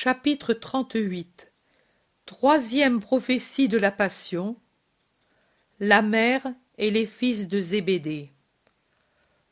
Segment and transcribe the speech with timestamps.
[0.00, 1.50] Chapitre 38
[2.24, 4.54] Troisième prophétie de la Passion
[5.80, 8.30] La mère et les fils de Zébédée.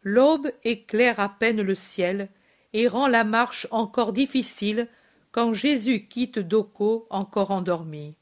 [0.05, 2.29] L'aube éclaire à peine le ciel
[2.75, 4.87] et rend la marche encore difficile
[5.33, 8.15] quand Jésus quitte Doko encore endormi.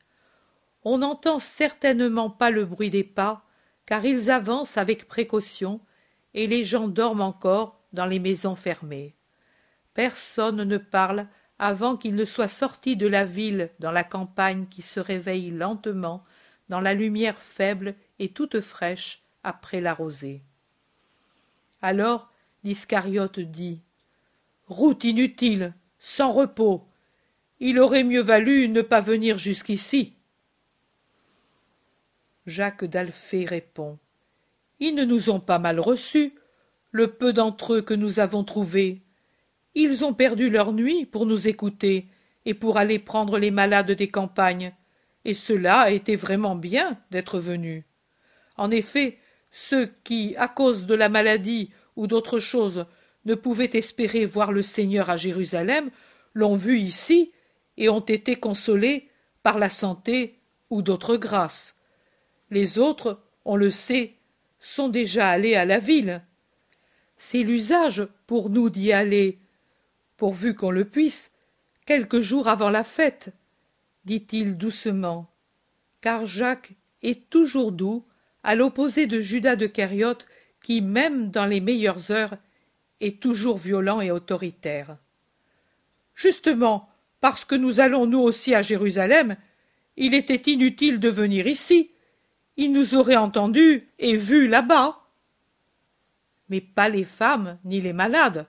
[0.82, 3.44] On n'entend certainement pas le bruit des pas,
[3.84, 5.78] car ils avancent avec précaution,
[6.32, 9.14] et les gens dorment encore dans les maisons fermées.
[9.92, 11.28] Personne ne parle
[11.58, 16.24] avant qu'il ne soit sorti de la ville dans la campagne qui se réveille lentement
[16.68, 20.42] dans la lumière faible et toute fraîche après la rosée.
[21.82, 22.30] Alors
[22.64, 23.80] l'Iscariote dit
[24.68, 26.86] Route inutile, sans repos.
[27.60, 30.14] Il aurait mieux valu ne pas venir jusqu'ici.
[32.46, 33.98] Jacques d'Alphée répond
[34.80, 36.34] Ils ne nous ont pas mal reçus,
[36.90, 39.03] le peu d'entre eux que nous avons trouvés.
[39.74, 42.08] Ils ont perdu leur nuit pour nous écouter
[42.44, 44.72] et pour aller prendre les malades des campagnes,
[45.24, 47.84] et cela a été vraiment bien d'être venus.
[48.56, 49.18] En effet,
[49.50, 52.86] ceux qui, à cause de la maladie ou d'autre chose,
[53.24, 55.90] ne pouvaient espérer voir le Seigneur à Jérusalem,
[56.34, 57.32] l'ont vu ici
[57.76, 59.08] et ont été consolés
[59.42, 60.40] par la santé
[60.70, 61.76] ou d'autres grâces.
[62.50, 64.14] Les autres, on le sait,
[64.60, 66.22] sont déjà allés à la ville.
[67.16, 69.38] C'est l'usage pour nous d'y aller,
[70.16, 71.32] pourvu qu'on le puisse,
[71.86, 73.32] quelques jours avant la fête,
[74.04, 75.30] dit-il doucement,
[76.00, 78.04] car Jacques est toujours doux,
[78.42, 80.26] à l'opposé de Judas de Kériote,
[80.62, 82.36] qui, même dans les meilleures heures,
[83.00, 84.96] est toujours violent et autoritaire.
[86.14, 86.88] Justement,
[87.20, 89.36] parce que nous allons nous aussi à Jérusalem,
[89.96, 91.90] il était inutile de venir ici.
[92.56, 95.00] Il nous aurait entendus et vus là-bas.
[96.48, 98.46] Mais pas les femmes ni les malades,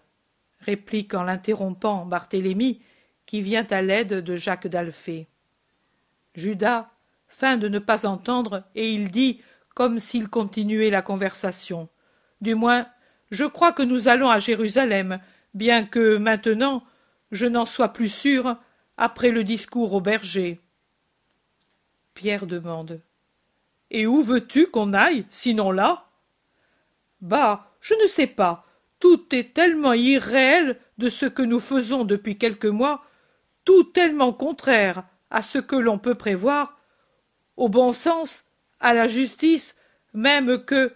[0.66, 2.82] réplique en l'interrompant Barthélemy,
[3.26, 5.28] qui vient à l'aide de Jacques d'Alphée.
[6.36, 6.90] Judas
[7.28, 9.42] feint de ne pas entendre, et il dit,
[9.74, 11.90] comme s'il continuait la conversation.
[12.42, 12.88] Du moins,
[13.32, 15.20] je crois que nous allons à Jérusalem,
[15.54, 16.84] bien que maintenant
[17.32, 18.58] je n'en sois plus sûr
[18.98, 20.62] après le discours au berger.
[22.14, 23.02] Pierre demande.
[23.92, 26.08] Et où veux tu qu'on aille, sinon là?
[27.22, 28.66] Bah, je ne sais pas.
[29.00, 33.04] Tout est tellement irréel de ce que nous faisons depuis quelques mois,
[33.66, 36.80] tout tellement contraire à ce que l'on peut prévoir,
[37.58, 38.46] au bon sens,
[38.80, 39.76] à la justice,
[40.14, 40.94] même que.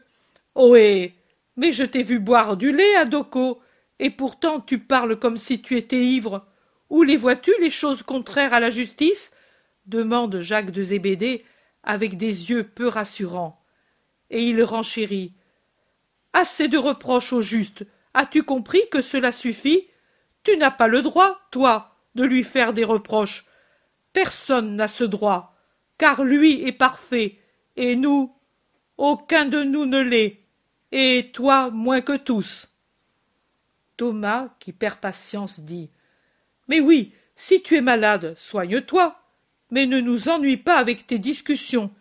[0.55, 1.15] Ohé.
[1.57, 3.61] Mais je t'ai vu boire du lait à Doko,
[3.99, 6.45] et pourtant tu parles comme si tu étais ivre.
[6.89, 9.31] Où les vois-tu, les choses contraires à la justice?
[9.85, 11.43] demande Jacques de Zébédée
[11.83, 13.63] avec des yeux peu rassurants.
[14.29, 15.33] Et il renchérit.
[16.33, 17.85] Assez de reproches au juste.
[18.13, 19.87] As-tu compris que cela suffit?
[20.43, 23.45] Tu n'as pas le droit, toi, de lui faire des reproches.
[24.13, 25.55] Personne n'a ce droit,
[25.97, 27.39] car lui est parfait,
[27.75, 28.33] et nous,
[28.97, 30.41] aucun de nous ne l'est,
[30.91, 32.67] et toi moins que tous.
[33.97, 35.89] Thomas, qui perd patience, dit
[36.67, 39.21] Mais oui, si tu es malade, soigne-toi,
[39.71, 41.91] mais ne nous ennuie pas avec tes discussions.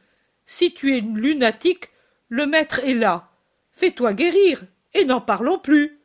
[0.47, 1.91] Si tu es lunatique,
[2.29, 3.31] le maître est là.
[3.79, 6.01] Fais-toi guérir, et n'en parlons plus.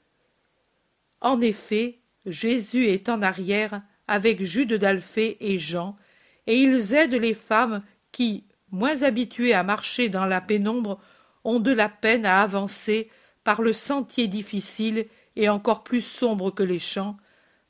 [1.21, 1.97] En effet,
[2.27, 5.97] Jésus est en arrière avec Jude d'Alphée et Jean,
[6.45, 7.81] et ils aident les femmes
[8.11, 11.01] qui, moins habituées à marcher dans la pénombre,
[11.43, 13.09] ont de la peine à avancer
[13.43, 17.17] par le sentier difficile et encore plus sombre que les champs,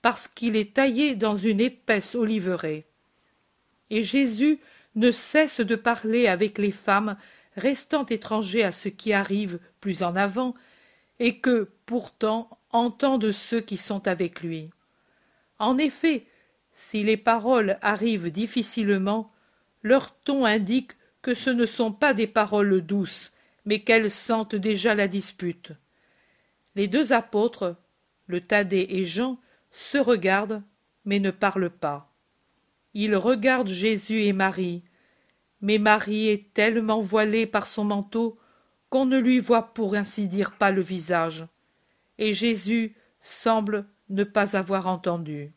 [0.01, 2.83] parce qu'il est taillé dans une épaisse oliveraie.
[3.89, 4.59] Et Jésus
[4.95, 7.15] ne cesse de parler avec les femmes
[7.55, 10.53] restant étrangers à ce qui arrive plus en avant,
[11.19, 14.69] et que, pourtant, entendent ceux qui sont avec lui.
[15.59, 16.25] En effet,
[16.71, 19.29] si les paroles arrivent difficilement,
[19.81, 23.33] leur ton indique que ce ne sont pas des paroles douces,
[23.65, 25.73] mais qu'elles sentent déjà la dispute.
[26.75, 27.75] Les deux apôtres,
[28.27, 29.37] le Thaddée et Jean,
[29.69, 30.63] se regardent,
[31.03, 32.09] mais ne parlent pas.
[32.93, 34.85] Ils regardent Jésus et Marie,
[35.59, 38.39] mais Marie est tellement voilée par son manteau
[38.93, 41.47] qu'on ne lui voit pour ainsi dire pas le visage,
[42.19, 45.51] et Jésus semble ne pas avoir entendu.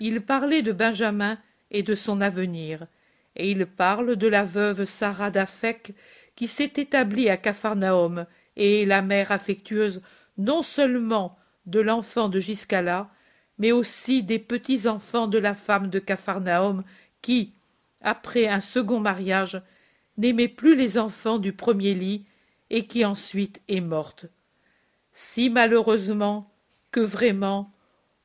[0.00, 1.38] Il parlait de Benjamin
[1.70, 2.88] et de son avenir,
[3.36, 5.94] et il parle de la veuve Sarah d'Aphek
[6.34, 10.02] qui s'est établie à Capharnaüm et est la mère affectueuse
[10.36, 13.08] non seulement de l'enfant de Giscala,
[13.58, 16.82] mais aussi des petits-enfants de la femme de Capharnaüm
[17.20, 17.54] qui,
[18.00, 19.62] après un second mariage,
[20.18, 22.26] n'aimait plus les enfants du premier lit
[22.72, 24.26] et qui ensuite est morte.
[25.12, 26.50] Si malheureusement
[26.90, 27.70] que vraiment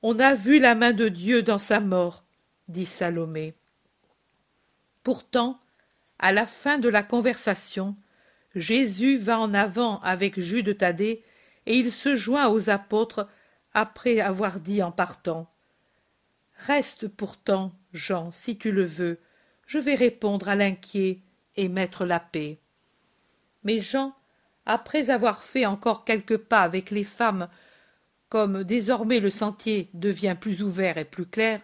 [0.02, 2.24] On a vu la main de Dieu dans sa mort,
[2.68, 3.56] dit Salomé.
[5.04, 5.60] Pourtant,
[6.20, 7.96] à la fin de la conversation,
[8.56, 11.24] Jésus va en avant avec Jude Thaddée
[11.66, 13.28] et il se joint aux apôtres
[13.74, 15.52] après avoir dit en partant
[16.58, 19.20] Reste pourtant, Jean, si tu le veux,
[19.66, 21.20] je vais répondre à l'inquiet
[21.56, 22.60] et mettre la paix.
[23.64, 24.17] Mais Jean,
[24.68, 27.48] après avoir fait encore quelques pas avec les femmes,
[28.28, 31.62] comme désormais le sentier devient plus ouvert et plus clair,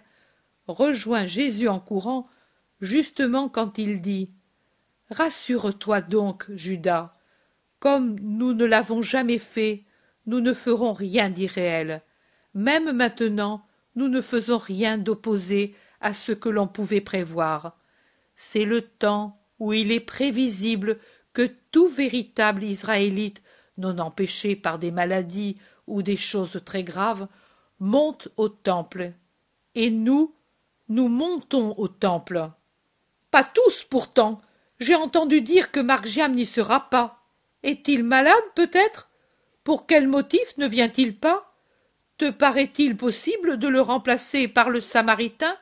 [0.67, 2.29] rejoint Jésus en courant,
[2.79, 4.31] justement quand il dit
[5.11, 7.11] Rassure-toi donc, Judas,
[7.79, 9.83] comme nous ne l'avons jamais fait,
[10.25, 12.01] nous ne ferons rien d'irréel.
[12.53, 13.65] Même maintenant,
[13.97, 17.77] nous ne faisons rien d'opposé à ce que l'on pouvait prévoir.
[18.37, 20.99] C'est le temps où il est prévisible
[21.33, 23.41] que tout véritable Israélite,
[23.77, 25.57] non empêché par des maladies
[25.87, 27.27] ou des choses très graves,
[27.79, 29.13] monte au temple.
[29.75, 30.35] Et nous,
[30.89, 32.49] nous montons au temple.
[33.31, 34.41] Pas tous pourtant.
[34.79, 37.23] J'ai entendu dire que Margiam n'y sera pas.
[37.63, 39.09] Est-il malade peut-être?
[39.63, 41.55] Pour quel motif ne vient-il pas?
[42.17, 45.57] Te paraît-il possible de le remplacer par le Samaritain?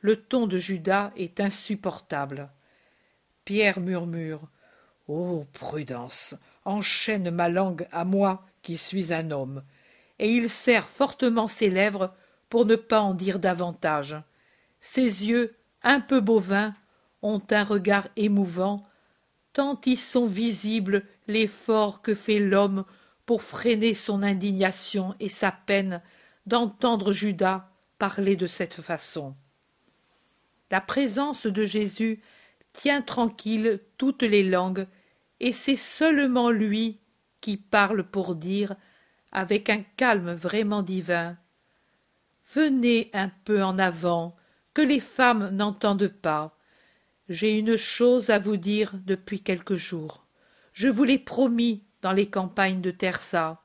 [0.00, 2.50] Le ton de Judas est insupportable.
[3.44, 4.42] Pierre murmure.
[5.08, 5.46] Oh.
[5.54, 6.34] Prudence.
[6.64, 9.62] Enchaîne ma langue à moi qui suis un homme.
[10.18, 12.14] Et il serre fortement ses lèvres
[12.50, 14.16] pour ne pas en dire davantage.
[14.80, 16.74] Ses yeux, un peu bovins,
[17.22, 18.86] ont un regard émouvant,
[19.52, 22.84] tant y sont visibles l'effort que fait l'homme
[23.26, 26.02] pour freiner son indignation et sa peine
[26.46, 29.34] d'entendre Judas parler de cette façon.
[30.70, 32.22] La présence de Jésus
[32.72, 34.86] tient tranquille toutes les langues,
[35.40, 36.98] et c'est seulement lui
[37.40, 38.74] qui parle pour dire,
[39.32, 41.36] avec un calme vraiment divin,
[42.54, 44.34] Venez un peu en avant,
[44.72, 46.56] que les femmes n'entendent pas.
[47.28, 50.24] J'ai une chose à vous dire depuis quelques jours.
[50.72, 53.62] Je vous l'ai promis dans les campagnes de Tersa,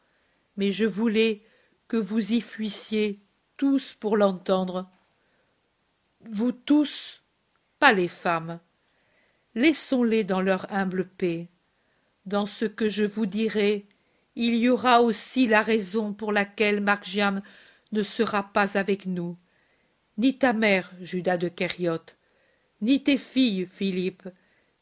[0.57, 1.43] mais je voulais
[1.87, 3.21] que vous y fuissiez
[3.55, 4.89] tous pour l'entendre.
[6.29, 7.23] Vous tous,
[7.79, 8.59] pas les femmes.
[9.55, 11.47] Laissons-les dans leur humble paix.
[12.25, 13.85] Dans ce que je vous dirai,
[14.35, 17.41] il y aura aussi la raison pour laquelle Margiam
[17.91, 19.37] ne sera pas avec nous.
[20.17, 22.17] Ni ta mère, Judas de Kériote,
[22.81, 24.27] ni tes filles, Philippe,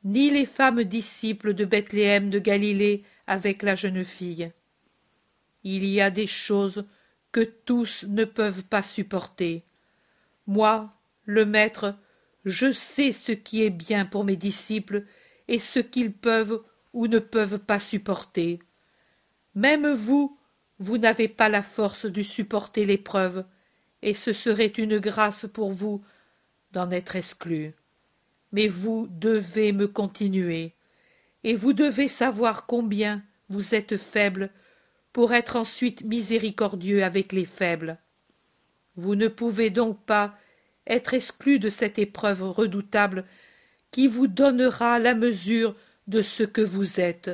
[0.03, 4.51] ni les femmes disciples de Bethléem de Galilée avec la jeune fille.
[5.63, 6.85] Il y a des choses
[7.31, 9.63] que tous ne peuvent pas supporter.
[10.47, 10.94] Moi,
[11.25, 11.95] le Maître,
[12.45, 15.05] je sais ce qui est bien pour mes disciples
[15.47, 16.61] et ce qu'ils peuvent
[16.93, 18.59] ou ne peuvent pas supporter.
[19.55, 20.38] Même vous,
[20.79, 23.45] vous n'avez pas la force de supporter l'épreuve,
[24.01, 26.03] et ce serait une grâce pour vous
[26.71, 27.73] d'en être exclu
[28.51, 30.73] mais vous devez me continuer,
[31.43, 34.49] et vous devez savoir combien vous êtes faible
[35.13, 37.97] pour être ensuite miséricordieux avec les faibles.
[38.95, 40.35] Vous ne pouvez donc pas
[40.87, 43.25] être exclu de cette épreuve redoutable
[43.91, 45.75] qui vous donnera la mesure
[46.07, 47.31] de ce que vous êtes,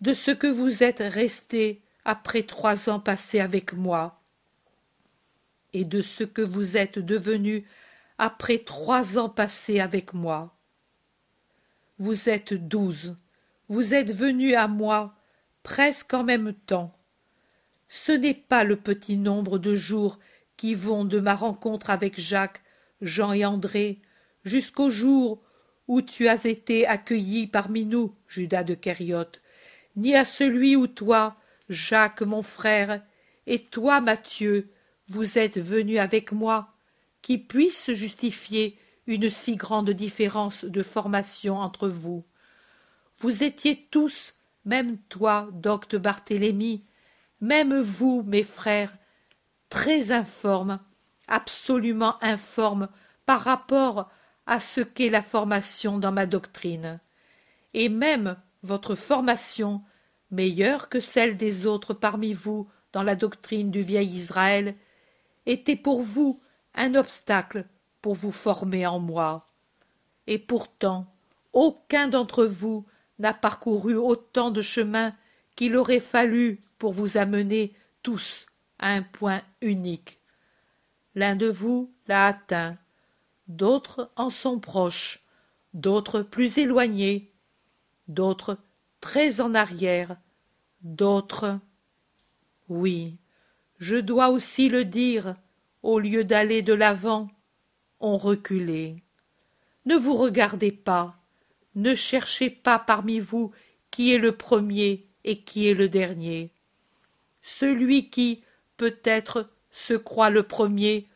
[0.00, 4.20] de ce que vous êtes resté après trois ans passés avec moi,
[5.72, 7.66] et de ce que vous êtes devenu
[8.18, 10.56] après trois ans passés avec moi.
[11.98, 13.16] Vous êtes douze,
[13.68, 15.14] vous êtes venus à moi
[15.62, 16.96] presque en même temps.
[17.88, 20.18] Ce n'est pas le petit nombre de jours
[20.56, 22.62] qui vont de ma rencontre avec Jacques,
[23.00, 24.00] Jean et André
[24.44, 25.42] jusqu'au jour
[25.88, 29.40] où tu as été accueilli parmi nous, Judas de Kériote,
[29.96, 31.36] ni à celui où toi,
[31.68, 33.02] Jacques mon frère,
[33.46, 34.70] et toi, Matthieu,
[35.08, 36.74] vous êtes venus avec moi
[37.22, 42.24] qui puisse justifier une si grande différence de formation entre vous.
[43.20, 46.84] Vous étiez tous, même toi, docte Barthélemy,
[47.40, 48.92] même vous, mes frères,
[49.68, 50.80] très informes,
[51.28, 52.88] absolument informes
[53.26, 54.10] par rapport
[54.46, 57.00] à ce qu'est la formation dans ma doctrine.
[57.74, 59.82] Et même votre formation,
[60.30, 64.74] meilleure que celle des autres parmi vous dans la doctrine du vieil Israël,
[65.46, 66.40] était pour vous
[66.74, 67.66] un obstacle
[68.02, 69.48] pour vous former en moi.
[70.26, 71.06] Et pourtant,
[71.52, 72.86] aucun d'entre vous
[73.18, 75.14] n'a parcouru autant de chemin
[75.54, 78.46] qu'il aurait fallu pour vous amener tous
[78.78, 80.20] à un point unique.
[81.14, 82.76] L'un de vous l'a atteint,
[83.48, 85.24] d'autres en sont proches,
[85.74, 87.32] d'autres plus éloignés,
[88.08, 88.58] d'autres
[89.00, 90.16] très en arrière,
[90.82, 91.60] d'autres.
[92.68, 93.18] Oui,
[93.78, 95.36] je dois aussi le dire,
[95.82, 97.28] au lieu d'aller de l'avant,
[98.00, 99.02] ont reculé.
[99.84, 101.16] Ne vous regardez pas,
[101.74, 103.52] ne cherchez pas parmi vous
[103.90, 106.52] qui est le premier et qui est le dernier.
[107.42, 108.42] Celui qui,
[108.76, 111.06] peut-être, se croit le premier,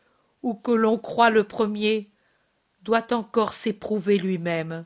[0.43, 2.10] ou que l'on croit le premier,
[2.83, 4.85] doit encore s'éprouver lui-même.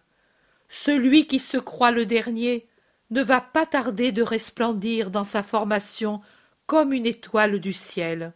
[0.70, 2.68] Celui qui se croit le dernier
[3.12, 6.22] ne va pas tarder de resplendir dans sa formation
[6.66, 8.34] comme une étoile du ciel.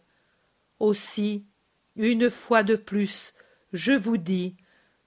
[0.78, 1.44] Aussi,
[1.96, 3.34] une fois de plus,
[3.72, 4.56] je vous dis,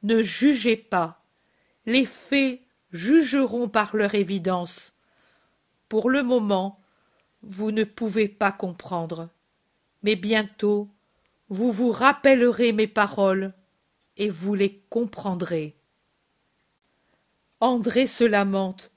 [0.03, 1.24] ne jugez pas.
[1.86, 4.93] Les faits jugeront par leur évidence.
[5.89, 6.79] Pour le moment,
[7.41, 9.29] vous ne pouvez pas comprendre.
[10.03, 10.89] Mais bientôt,
[11.50, 13.53] vous vous rappellerez mes paroles
[14.17, 15.75] et vous les comprendrez.
[17.60, 18.91] André se lamente.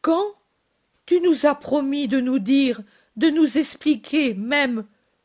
[0.00, 0.34] Quand
[1.06, 2.80] Tu nous as promis de nous dire,
[3.16, 4.84] de nous expliquer même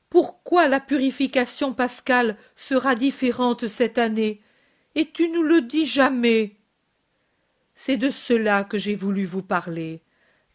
[0.09, 4.41] pourquoi la purification pascale sera différente cette année,
[4.93, 6.57] et tu nous le dis jamais.
[7.73, 10.01] C'est de cela que j'ai voulu vous parler,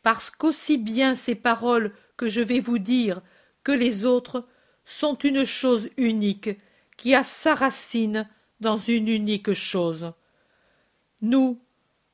[0.02, 3.23] parce qu'aussi bien ces paroles que je vais vous dire
[3.64, 4.47] que les autres
[4.85, 6.50] sont une chose unique
[6.97, 8.28] qui a sa racine
[8.60, 10.12] dans une unique chose.
[11.22, 11.60] Nous,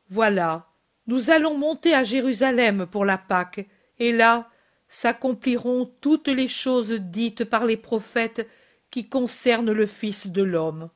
[0.08, 0.66] voilà,
[1.06, 3.66] nous allons monter à Jérusalem pour la Pâque,
[3.98, 4.48] et là
[4.88, 8.48] s'accompliront toutes les choses dites par les prophètes
[8.90, 10.90] qui concernent le Fils de l'homme.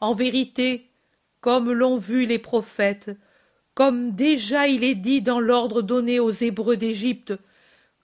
[0.00, 0.88] En vérité,
[1.40, 3.10] comme l'ont vu les prophètes,
[3.74, 7.34] comme déjà il est dit dans l'ordre donné aux Hébreux d'Égypte,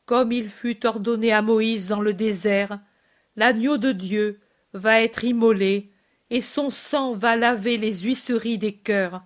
[0.05, 2.79] comme il fut ordonné à Moïse dans le désert,
[3.37, 4.41] l'agneau de Dieu
[4.73, 5.91] va être immolé,
[6.31, 9.23] et son sang va laver les huisseries des cœurs,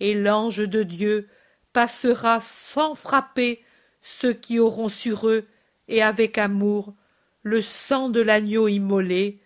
[0.00, 1.28] et l'ange de Dieu
[1.72, 3.62] passera sans frapper
[4.02, 5.46] ceux qui auront sur eux,
[5.88, 6.94] et avec amour,
[7.42, 9.40] le sang de l'agneau immolé,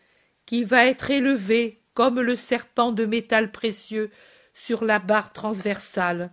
[0.47, 4.11] qui va être élevé comme le serpent de métal précieux
[4.55, 6.31] sur la barre transversale,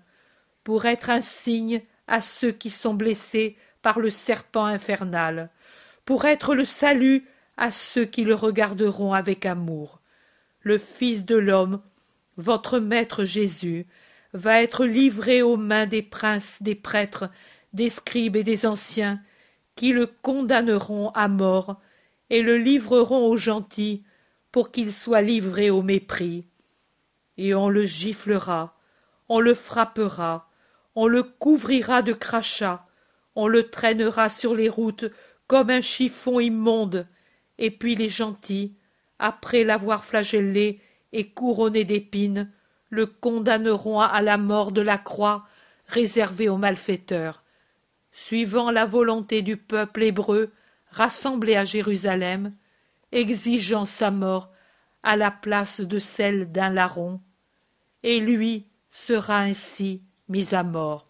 [0.63, 5.49] pour être un signe à ceux qui sont blessés par le serpent infernal,
[6.05, 7.25] pour être le salut
[7.57, 9.99] à ceux qui le regarderont avec amour.
[10.67, 11.79] Le Fils de l'homme,
[12.35, 13.87] votre Maître Jésus,
[14.33, 17.29] va être livré aux mains des princes, des prêtres,
[17.71, 19.21] des scribes et des anciens,
[19.77, 21.79] qui le condamneront à mort
[22.29, 24.03] et le livreront aux gentils
[24.51, 26.49] pour qu'il soit livré au mépris.
[27.37, 28.77] Et on le giflera,
[29.29, 30.51] on le frappera,
[30.95, 32.85] on le couvrira de crachats,
[33.35, 35.05] on le traînera sur les routes
[35.47, 37.07] comme un chiffon immonde,
[37.57, 38.75] et puis les gentils,
[39.19, 40.79] après l'avoir flagellé
[41.13, 42.51] et couronné d'épines,
[42.89, 45.45] le condamneront à la mort de la croix
[45.87, 47.43] réservée aux malfaiteurs,
[48.11, 50.51] suivant la volonté du peuple hébreu
[50.91, 52.55] rassemblé à Jérusalem,
[53.11, 54.51] exigeant sa mort
[55.03, 57.21] à la place de celle d'un larron,
[58.03, 61.07] et lui sera ainsi mis à mort.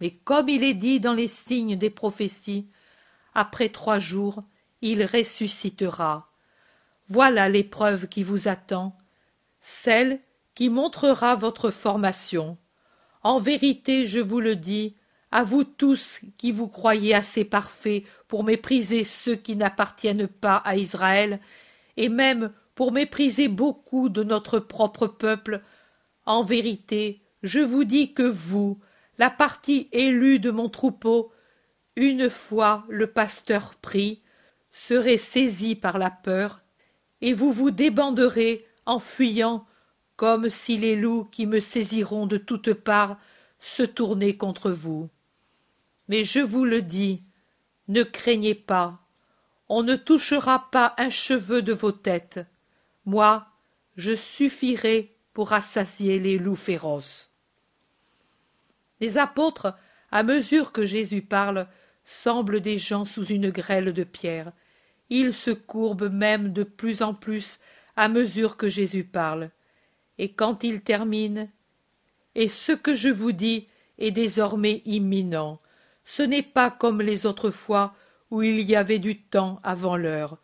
[0.00, 2.68] Mais comme il est dit dans les signes des prophéties,
[3.34, 4.42] après trois jours
[4.80, 6.30] il ressuscitera.
[7.08, 8.96] Voilà l'épreuve qui vous attend,
[9.60, 10.20] celle
[10.54, 12.58] qui montrera votre formation.
[13.22, 14.94] En vérité, je vous le dis,
[15.30, 20.76] à vous tous qui vous croyez assez parfaits pour mépriser ceux qui n'appartiennent pas à
[20.76, 21.40] Israël,
[21.96, 25.62] et même pour mépriser beaucoup de notre propre peuple,
[26.26, 28.78] en vérité, je vous dis que vous,
[29.18, 31.32] la partie élue de mon troupeau,
[31.96, 34.22] une fois le pasteur pris,
[34.70, 36.60] serez saisis par la peur,
[37.20, 39.66] et vous vous débanderez en fuyant
[40.16, 43.18] comme si les loups qui me saisiront de toutes parts
[43.60, 45.08] se tournaient contre vous.
[46.08, 47.22] Mais je vous le dis,
[47.88, 49.00] ne craignez pas,
[49.68, 52.40] on ne touchera pas un cheveu de vos têtes.
[53.04, 53.46] Moi,
[53.96, 57.30] je suffirai pour rassasier les loups féroces.
[59.00, 59.74] Les apôtres,
[60.10, 61.68] à mesure que Jésus parle,
[62.04, 64.52] semblent des gens sous une grêle de pierre.
[65.10, 67.60] Ils se courbent même de plus en plus
[67.96, 69.50] à mesure que Jésus parle.
[70.18, 71.48] Et quand il termine,
[72.34, 75.58] et ce que je vous dis est désormais imminent,
[76.04, 77.94] ce n'est pas comme les autres fois
[78.30, 80.38] où il y avait du temps avant l'heure.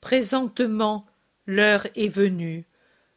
[0.00, 1.06] Présentement,
[1.46, 2.64] l'heure est venue.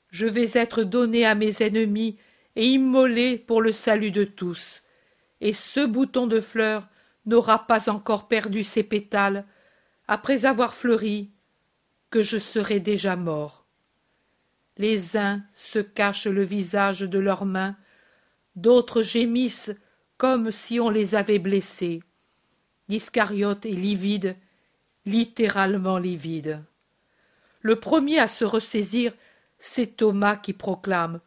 [0.09, 2.17] Je vais être donné à mes ennemis
[2.55, 4.83] et immolé pour le salut de tous.
[5.41, 6.87] Et ce bouton de fleur
[7.25, 9.45] n'aura pas encore perdu ses pétales,
[10.07, 11.31] après avoir fleuri,
[12.09, 13.65] que je serai déjà mort.
[14.77, 17.75] Les uns se cachent le visage de leurs mains,
[18.55, 19.75] d'autres gémissent
[20.17, 22.01] comme si on les avait blessés.
[22.87, 24.35] L'Iscariote est livide
[25.05, 26.61] littéralement livide.
[27.61, 29.13] Le premier à se ressaisir,
[29.57, 31.21] c'est Thomas qui proclame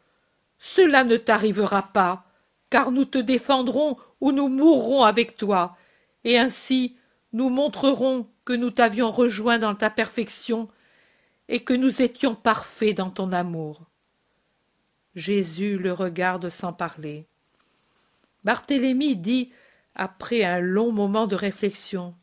[0.58, 2.24] Cela ne t'arrivera pas,
[2.68, 5.76] car nous te défendrons ou nous mourrons avec toi,
[6.24, 6.96] et ainsi
[7.32, 10.66] nous montrerons que nous t'avions rejoint dans ta perfection
[11.46, 13.86] et que nous étions parfaits dans ton amour.
[15.14, 17.28] Jésus le regarde sans parler.
[18.42, 19.52] Barthélemy dit,
[19.94, 22.16] après un long moment de réflexion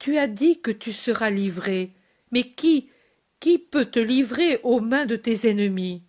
[0.00, 1.94] Tu as dit que tu seras livré,
[2.32, 2.90] mais qui,
[3.38, 6.02] qui peut te livrer aux mains de tes ennemis?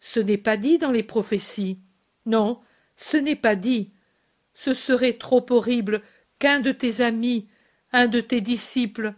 [0.00, 1.78] Ce n'est pas dit dans les prophéties.
[2.24, 2.62] Non,
[2.96, 3.92] ce n'est pas dit.
[4.54, 6.00] Ce serait trop horrible
[6.38, 7.48] qu'un de tes amis,
[7.94, 9.14] un de tes disciples,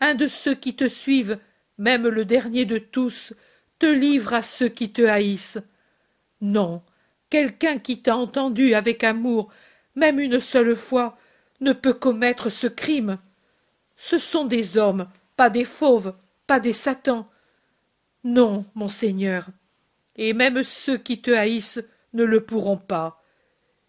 [0.00, 1.38] un de ceux qui te suivent,
[1.78, 3.34] même le dernier de tous,
[3.80, 5.58] te livre à ceux qui te haïssent.
[6.40, 6.82] Non,
[7.28, 9.50] quelqu'un qui t'a entendu avec amour,
[9.96, 11.18] même une seule fois,
[11.60, 13.18] ne peut commettre ce crime.
[13.96, 16.14] Ce sont des hommes, pas des fauves,
[16.46, 17.28] pas des satans.
[18.22, 19.48] Non, mon Seigneur,
[20.14, 23.24] et même ceux qui te haïssent ne le pourront pas.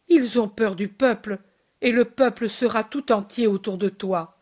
[0.07, 1.37] Ils ont peur du peuple,
[1.81, 4.37] et le peuple sera tout entier autour de toi.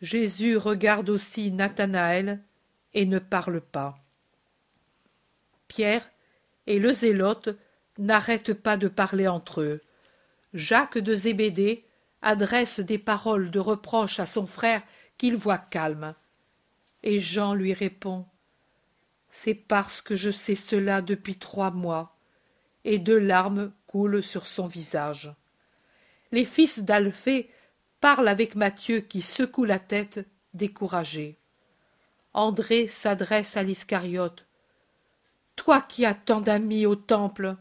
[0.00, 2.42] Jésus regarde aussi Nathanaël
[2.94, 3.98] et ne parle pas.
[5.68, 6.08] Pierre
[6.66, 7.50] et le zélote
[7.98, 9.82] n'arrêtent pas de parler entre eux.
[10.54, 11.84] Jacques de Zébédée
[12.22, 14.82] adresse des paroles de reproche à son frère
[15.18, 16.14] qu'il voit calme.
[17.02, 18.26] Et Jean lui répond
[19.28, 22.16] C'est parce que je sais cela depuis trois mois.
[22.84, 25.34] Et deux larmes coulent sur son visage.
[26.32, 27.50] Les fils d'Alphée
[28.00, 31.38] parlent avec Matthieu qui secoue la tête, découragé.
[32.34, 34.46] André s'adresse à l'Iscariote.
[35.54, 37.56] Toi qui as tant d'amis au temple.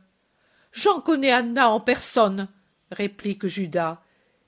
[0.71, 2.49] J'en connais Anna en personne,
[2.91, 4.01] réplique Judas,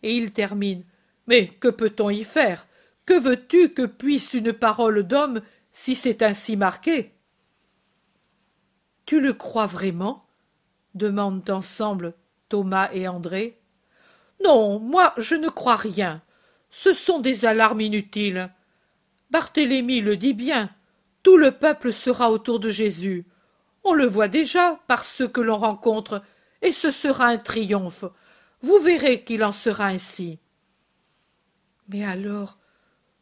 [0.04, 0.84] et il termine.
[1.28, 2.68] Mais que peut-on y faire?
[3.06, 7.14] Que veux-tu que puisse une parole d'homme si c'est ainsi marqué?
[9.06, 10.26] Tu le crois vraiment?
[10.94, 12.14] demandent ensemble
[12.50, 13.62] Thomas et André.
[14.44, 16.22] Non, moi je ne crois rien.
[16.70, 18.52] Ce sont des alarmes inutiles.
[19.32, 20.70] Barthélemy le dit bien.
[21.24, 23.26] Tout le peuple sera autour de Jésus.
[23.84, 26.22] On le voit déjà par ceux que l'on rencontre,
[26.62, 28.06] et ce sera un triomphe.
[28.62, 30.40] Vous verrez qu'il en sera ainsi.
[31.90, 32.58] Mais alors,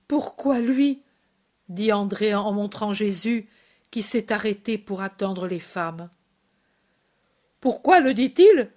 [0.08, 1.04] pourquoi lui?
[1.70, 3.50] dit André en montrant Jésus
[3.90, 6.10] qui s'est arrêté pour attendre les femmes.
[7.60, 8.70] Pourquoi le dit-il?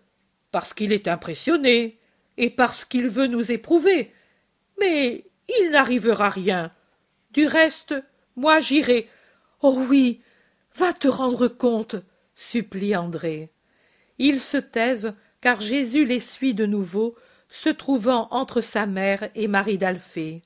[0.50, 1.98] Parce qu'il est impressionné
[2.38, 4.12] et parce qu'il veut nous éprouver.
[4.80, 5.26] Mais
[5.60, 6.72] il n'arrivera rien.
[7.32, 7.94] Du reste,
[8.36, 9.08] moi j'irai.
[9.60, 10.22] Oh oui,
[10.76, 11.96] va te rendre compte,
[12.34, 13.50] supplie André.
[14.18, 17.16] Ils se taisent, car Jésus les suit de nouveau,
[17.48, 20.42] se trouvant entre sa mère et Marie d'Alphée.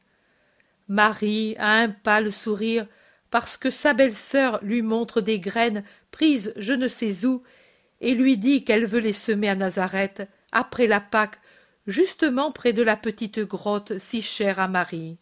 [0.89, 2.87] Marie a un pâle sourire
[3.31, 7.43] parce que sa belle-sœur lui montre des graines prises je ne sais où
[8.01, 11.39] et lui dit qu'elle veut les semer à Nazareth après la Pâque
[11.87, 15.19] justement près de la petite grotte si chère à Marie.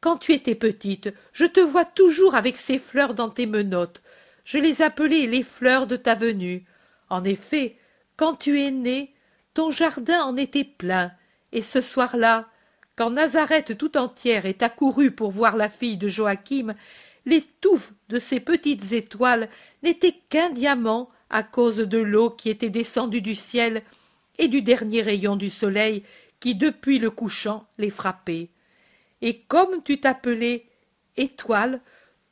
[0.00, 4.00] Quand tu étais petite, je te vois toujours avec ces fleurs dans tes menottes.
[4.44, 6.64] Je les appelais les fleurs de ta venue.
[7.10, 7.76] En effet,
[8.16, 9.14] quand tu es né,
[9.54, 11.12] ton jardin en était plein,
[11.52, 12.48] et ce soir-là,
[12.96, 16.74] quand Nazareth tout entière est accourue pour voir la fille de Joachim,
[17.26, 19.48] les touffes de ces petites étoiles
[19.82, 23.82] n'étaient qu'un diamant à cause de l'eau qui était descendue du ciel
[24.38, 26.02] et du dernier rayon du soleil
[26.40, 28.48] qui depuis le couchant les frappait.
[29.20, 30.66] Et comme tu t'appelais
[31.16, 31.80] étoile,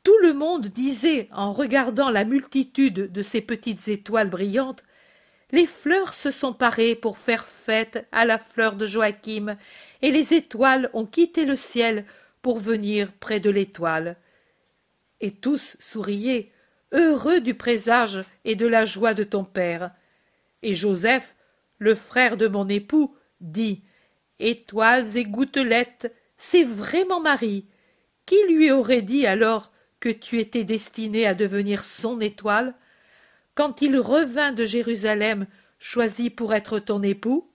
[0.05, 4.85] tout le monde disait en regardant la multitude de ces petites étoiles brillantes
[5.53, 9.57] les fleurs se sont parées pour faire fête à la fleur de Joachim,
[10.03, 12.05] et les étoiles ont quitté le ciel
[12.42, 14.16] pour venir près de l'étoile.
[15.21, 16.51] Et tous souriaient,
[16.92, 19.92] heureux du présage et de la joie de ton père.
[20.62, 21.36] Et Joseph,
[21.79, 23.83] le frère de mon époux, dit
[24.39, 27.67] Étoiles et gouttelettes, c'est vraiment Marie.
[28.27, 32.75] Qui lui aurait dit alors que tu étais destiné à devenir son étoile?
[33.55, 35.47] Quand il revint de Jérusalem
[35.79, 37.51] choisi pour être ton époux?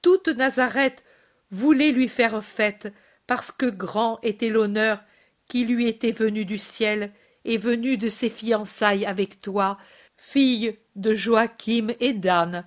[0.00, 1.04] Toute Nazareth
[1.50, 2.92] voulait lui faire fête
[3.26, 5.02] parce que grand était l'honneur
[5.48, 7.12] qui lui était venu du ciel
[7.44, 9.78] et venu de ses fiançailles avec toi,
[10.16, 12.64] fille de Joachim et d'Anne,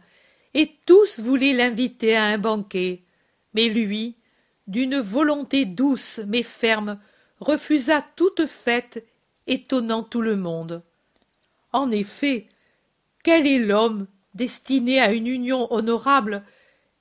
[0.53, 3.03] et tous voulaient l'inviter à un banquet.
[3.53, 4.15] Mais lui,
[4.67, 6.99] d'une volonté douce mais ferme,
[7.39, 9.05] refusa toute fête,
[9.47, 10.83] étonnant tout le monde.
[11.71, 12.47] En effet,
[13.23, 16.43] quel est l'homme destiné à une union honorable,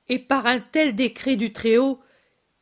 [0.09, 2.01] et par un tel décret du Très-Haut,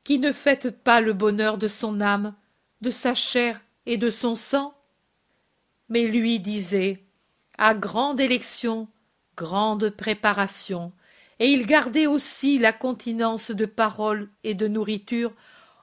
[0.02, 2.34] qui ne fête pas le bonheur de son âme,
[2.80, 4.74] de sa chair et de son sang?
[5.88, 7.04] Mais lui disait
[7.58, 8.88] À grande élection,
[9.36, 10.92] grande préparation,
[11.40, 15.32] et il gardait aussi la continence de parole et de nourriture,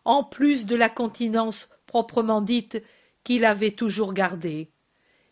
[0.05, 2.81] en plus de la continence proprement dite
[3.23, 4.71] qu'il avait toujours gardée.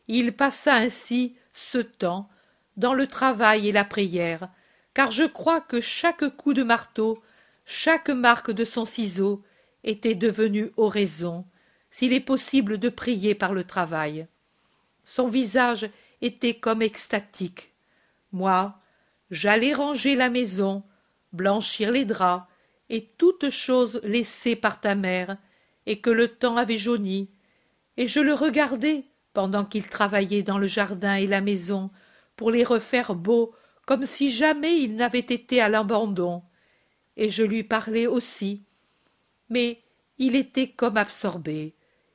[0.07, 2.29] Il passa ainsi ce temps
[2.77, 4.49] dans le travail et la prière,
[4.93, 7.21] car je crois que chaque coup de marteau,
[7.65, 9.43] chaque marque de son ciseau
[9.83, 11.45] était devenu oraison,
[11.89, 14.27] s'il est possible de prier par le travail.
[15.03, 15.89] Son visage
[16.21, 17.73] était comme extatique.
[18.31, 18.77] Moi,
[19.31, 20.83] j'allais ranger la maison,
[21.33, 22.45] blanchir les draps,
[22.89, 25.37] et toutes choses laissées par ta mère,
[25.85, 27.29] et que le temps avait jauni,
[27.97, 31.91] et je le regardais pendant qu'il travaillait dans le jardin et la maison,
[32.35, 33.53] pour les refaire beaux
[33.85, 36.43] comme si jamais il n'avait été à l'abandon,
[37.17, 38.63] et je lui parlais aussi.
[39.49, 39.81] Mais
[40.19, 41.73] il était comme absorbé,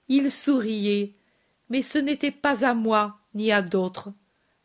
[0.08, 1.16] il souriait,
[1.68, 4.12] mais ce n'était pas à moi ni à d'autres,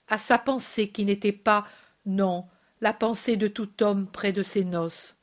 [0.09, 1.67] à sa pensée qui n'était pas,
[2.05, 2.45] non,
[2.81, 5.17] la pensée de tout homme près de ses noces.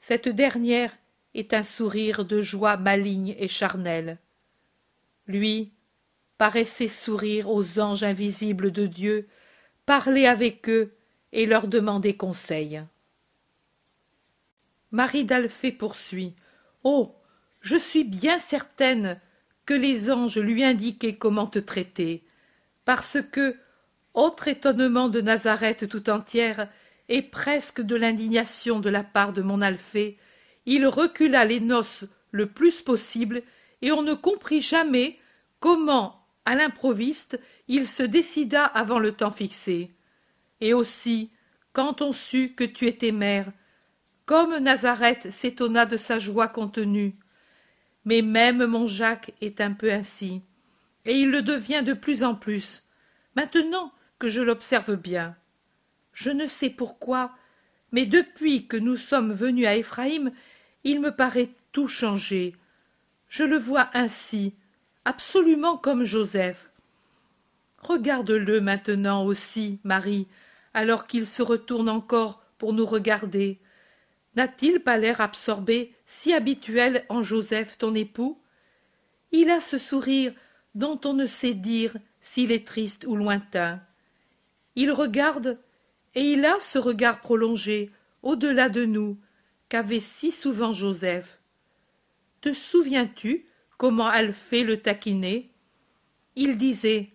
[0.00, 0.92] Cette dernière
[1.34, 4.18] est un sourire de joie maligne et charnelle.
[5.26, 5.72] Lui
[6.36, 9.28] paraissait sourire aux anges invisibles de Dieu,
[9.86, 10.94] parler avec eux
[11.32, 12.82] et leur demander conseil.
[14.90, 16.34] Marie d'Alphée poursuit.
[16.84, 17.14] Oh.
[17.60, 19.20] Je suis bien certaine
[19.66, 22.24] que les anges lui indiquaient comment te traiter,
[22.84, 23.56] parce que,
[24.18, 26.68] autre étonnement de Nazareth tout entière,
[27.08, 30.18] et presque de l'indignation de la part de mon Alphée,
[30.66, 33.42] il recula les noces le plus possible,
[33.80, 35.18] et on ne comprit jamais
[35.60, 39.94] comment, à l'improviste, il se décida avant le temps fixé.
[40.60, 41.30] Et aussi,
[41.72, 43.52] quand on sut que tu étais mère,
[44.26, 47.16] comme Nazareth s'étonna de sa joie contenue.
[48.04, 50.42] Mais même mon Jacques est un peu ainsi,
[51.04, 52.84] et il le devient de plus en plus,
[53.36, 55.36] maintenant que je l'observe bien.
[56.12, 57.32] Je ne sais pourquoi,
[57.92, 60.32] mais depuis que nous sommes venus à Éphraïm,
[60.84, 62.56] il me paraît tout changé.
[63.28, 64.54] Je le vois ainsi,
[65.04, 66.70] absolument comme Joseph.
[67.78, 70.26] Regarde-le maintenant aussi, Marie,
[70.74, 73.60] alors qu'il se retourne encore pour nous regarder.
[74.34, 78.40] N'a-t-il pas l'air absorbé, si habituel en Joseph, ton époux?
[79.30, 80.32] Il a ce sourire
[80.74, 83.80] dont on ne sait dire s'il est triste ou lointain.
[84.80, 85.58] Il regarde,
[86.14, 87.90] et il a ce regard prolongé,
[88.22, 89.18] au-delà de nous,
[89.68, 91.40] qu'avait si souvent Joseph.
[92.42, 95.50] Te souviens-tu comment Alphée le taquinait
[96.36, 97.10] Il disait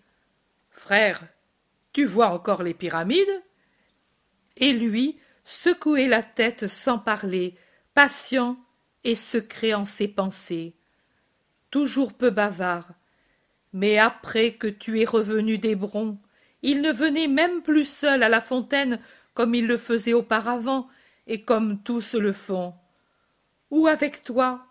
[0.71, 1.25] Frère,
[1.93, 3.43] tu vois encore les pyramides?
[4.57, 7.55] Et lui secouait la tête sans parler,
[7.93, 8.57] patient
[9.05, 10.75] et secret en ses pensées.
[11.71, 12.91] Toujours peu bavard.
[13.71, 16.19] Mais après que tu es revenu d'Hébron,
[16.63, 18.99] il ne venait même plus seul à la fontaine
[19.33, 20.87] comme il le faisait auparavant
[21.27, 22.73] et comme tous le font.
[23.69, 24.65] Ou avec toi,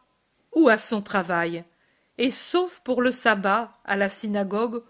[0.55, 1.65] ou à son travail,
[2.19, 4.83] et sauf pour le sabbat à la synagogue,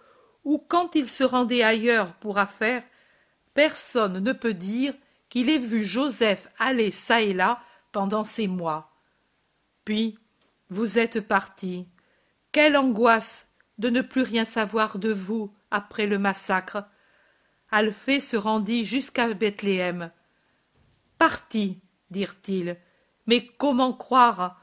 [0.45, 2.85] ou quand il se rendait ailleurs pour affaires,
[3.55, 4.95] personne ne peut dire
[5.29, 7.61] qu'il ait vu Joseph aller çà et là
[7.91, 8.93] pendant ces mois.
[9.85, 10.19] Puis,
[10.69, 11.88] vous êtes parti.
[12.51, 16.85] Quelle angoisse de ne plus rien savoir de vous après le massacre.
[17.74, 20.11] Alphée se rendit jusqu'à Bethléem.
[21.16, 21.78] Parti,
[22.11, 22.76] dirent-ils,
[23.26, 24.61] mais comment croire,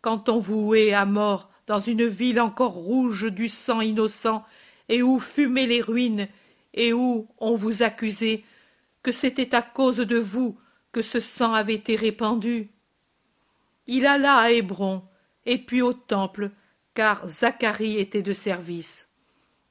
[0.00, 4.44] quand on vouait à mort dans une ville encore rouge du sang innocent
[4.88, 6.28] et où fumaient les ruines
[6.74, 8.44] et où on vous accusait
[9.02, 10.56] que c'était à cause de vous
[10.92, 12.70] que ce sang avait été répandu?
[13.88, 15.02] Il alla à hébron
[15.46, 16.50] et puis au temple
[16.94, 19.08] car zacharie était de service.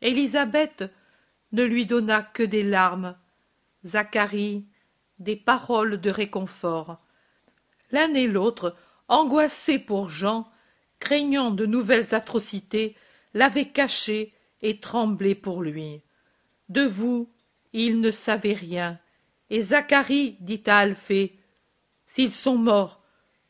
[0.02, 0.92] Élisabeth
[1.52, 3.16] ne lui donna que des larmes.
[3.86, 4.66] Zacharie
[5.20, 7.00] des paroles de réconfort.
[7.92, 8.76] L'un et l'autre
[9.08, 10.50] angoissés pour jean
[11.00, 12.96] craignant de nouvelles atrocités
[13.34, 16.02] l'avaient caché et tremblé pour lui.
[16.70, 17.30] De vous
[17.74, 19.00] il ne savait rien.
[19.50, 21.38] Et zacharie dit à alphée
[22.06, 23.02] s'ils sont morts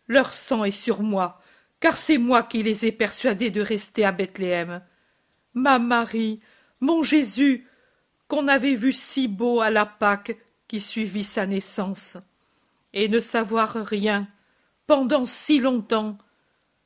[0.07, 1.41] leur sang est sur moi
[1.79, 4.81] car c'est moi qui les ai persuadés de rester à bethléem.
[5.53, 6.41] Ma marie
[6.79, 7.67] mon jésus
[8.31, 10.37] qu'on avait vu si beau à la pâque
[10.69, 12.17] qui suivit sa naissance
[12.93, 14.25] et ne savoir rien
[14.87, 16.17] pendant si longtemps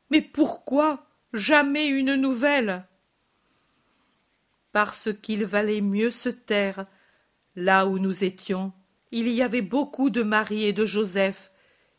[0.10, 2.84] mais pourquoi jamais une nouvelle?
[4.72, 6.88] Parce qu'il valait mieux se taire
[7.56, 8.74] là où nous étions
[9.12, 11.52] il y avait beaucoup de marie et de joseph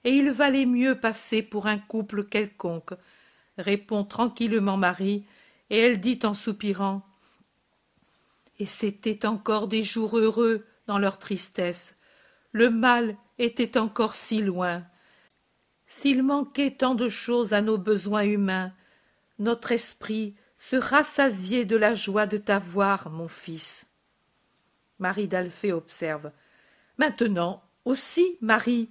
[0.03, 2.95] et il valait mieux passer pour un couple quelconque,
[3.59, 5.25] répond tranquillement Marie,
[5.71, 7.06] et elle dit en soupirant.
[8.59, 11.99] Et c'étaient encore des jours heureux dans leur tristesse.
[12.53, 14.85] Le mal était encore si loin.
[15.87, 18.73] S'il manquait tant de choses à nos besoins humains,
[19.39, 23.87] notre esprit se rassasiait de la joie de t'avoir, mon fils.
[24.99, 26.33] Marie d'Alphée observe.
[26.99, 28.89] Maintenant aussi, Marie,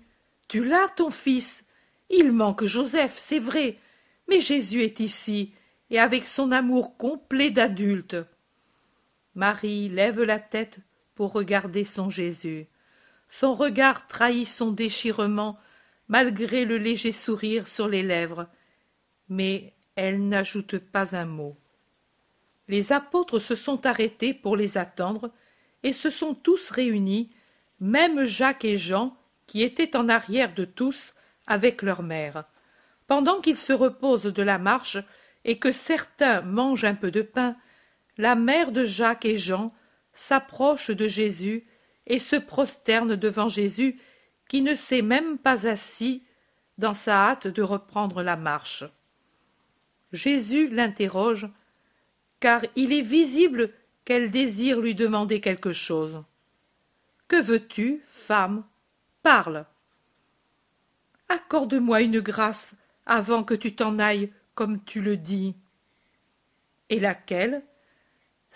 [0.48, 1.68] tu l'as, ton fils.
[2.10, 3.80] Il manque Joseph, c'est vrai,
[4.28, 5.54] mais Jésus est ici,
[5.90, 8.16] et avec son amour complet d'adulte.
[9.36, 10.80] Marie lève la tête
[11.14, 12.68] pour regarder son Jésus.
[13.28, 15.60] Son regard trahit son déchirement,
[16.08, 18.48] malgré le léger sourire sur les lèvres,
[19.28, 21.58] mais elle n'ajoute pas un mot.
[22.68, 25.32] Les apôtres se sont arrêtés pour les attendre,
[25.84, 27.30] et se sont tous réunis,
[27.80, 29.16] même Jacques et Jean,
[29.48, 31.14] qui étaient en arrière de tous,
[31.46, 32.46] avec leur mère.
[33.08, 34.98] Pendant qu'ils se reposent de la marche,
[35.44, 37.56] et que certains mangent un peu de pain,
[38.18, 39.74] la mère de Jacques et Jean
[40.14, 41.66] s'approche de Jésus
[42.08, 44.00] et se prosterne devant Jésus
[44.48, 46.26] qui ne s'est même pas assis
[46.78, 48.84] dans sa hâte de reprendre la marche.
[50.12, 51.50] Jésus l'interroge,
[52.40, 53.72] car il est visible
[54.06, 56.24] qu'elle désire lui demander quelque chose.
[57.28, 58.64] Que veux-tu, femme?
[59.24, 59.66] Parle.
[61.28, 62.76] Accorde-moi une grâce
[63.08, 65.56] avant que tu t'en ailles, comme tu le dis.
[66.90, 67.64] Et laquelle?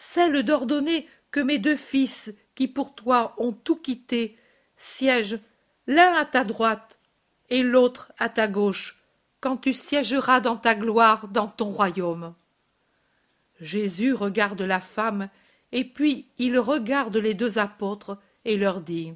[0.02, 4.38] Celle d'ordonner que mes deux fils, qui pour toi ont tout quitté,
[4.78, 5.42] siègent
[5.88, 7.00] l'un à ta droite
[7.50, 9.04] et l'autre à ta gauche,
[9.42, 12.34] quand tu siégeras dans ta gloire dans ton royaume.
[13.60, 15.28] Jésus regarde la femme,
[15.74, 19.14] et puis il regarde les deux apôtres et leur dit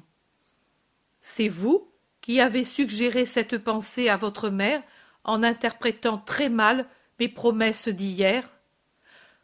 [1.18, 4.82] C'est vous qui avez suggéré cette pensée à votre mère
[5.24, 6.86] en interprétant très mal
[7.18, 8.50] mes promesses d'hier?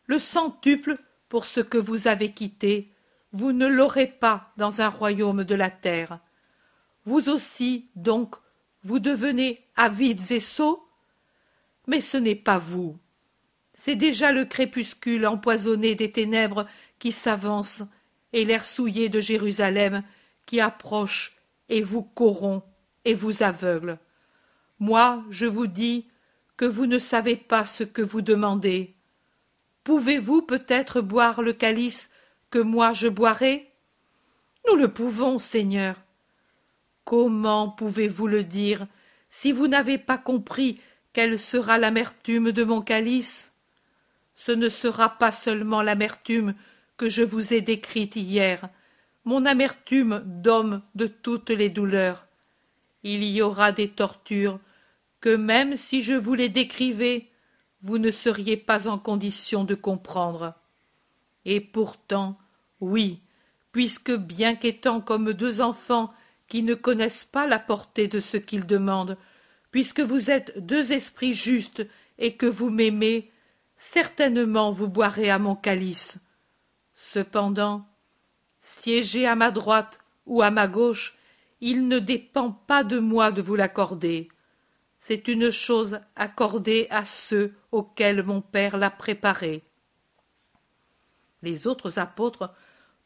[0.05, 0.98] Le centuple
[1.31, 2.93] pour ce que vous avez quitté,
[3.33, 6.19] vous ne l'aurez pas dans un royaume de la terre.
[7.07, 8.35] Vous aussi donc
[8.83, 10.87] vous devenez avides et sots
[11.87, 12.99] mais ce n'est pas vous.
[13.75, 16.66] C'est déjà le crépuscule empoisonné des ténèbres
[16.99, 17.83] qui s'avance
[18.33, 20.03] et l'air souillé de jérusalem
[20.47, 21.37] qui approche
[21.69, 22.64] et vous corrompt
[23.05, 23.99] et vous aveugle.
[24.81, 26.09] Moi je vous dis
[26.57, 28.97] que vous ne savez pas ce que vous demandez
[29.85, 32.11] pouvez-vous peut-être boire le calice
[32.51, 33.71] que moi je boirai?
[34.69, 35.97] Nous le pouvons seigneur.
[37.05, 38.87] Comment pouvez-vous le dire
[39.31, 40.81] si vous n'avez pas compris
[41.12, 43.53] quelle sera l'amertume de mon calice?
[44.35, 46.55] Ce ne sera pas seulement l'amertume
[46.97, 48.69] que je vous ai décrite hier
[49.25, 52.27] mon amertume d'homme de toutes les douleurs.
[53.03, 54.59] Il y aura des tortures
[55.21, 57.30] que même si je vous les décrivais
[57.83, 60.55] vous ne seriez pas en condition de comprendre
[61.45, 62.38] et pourtant
[62.81, 63.23] oui
[63.73, 66.12] puisque bien qu'étant comme deux enfants
[66.49, 69.16] qui ne connaissent pas la portée de ce qu'ils demandent,
[69.71, 71.87] puisque vous êtes deux esprits justes
[72.19, 73.31] et que vous m'aimez,
[73.77, 76.19] certainement vous boirez à mon calice.
[76.95, 77.87] Cependant,
[78.59, 81.16] siégez à ma droite ou à ma gauche,
[81.61, 84.29] il ne dépend pas de moi de vous l'accorder.
[85.00, 89.64] C'est une chose accordée à ceux auxquels mon Père l'a préparée.
[91.42, 92.52] Les autres apôtres,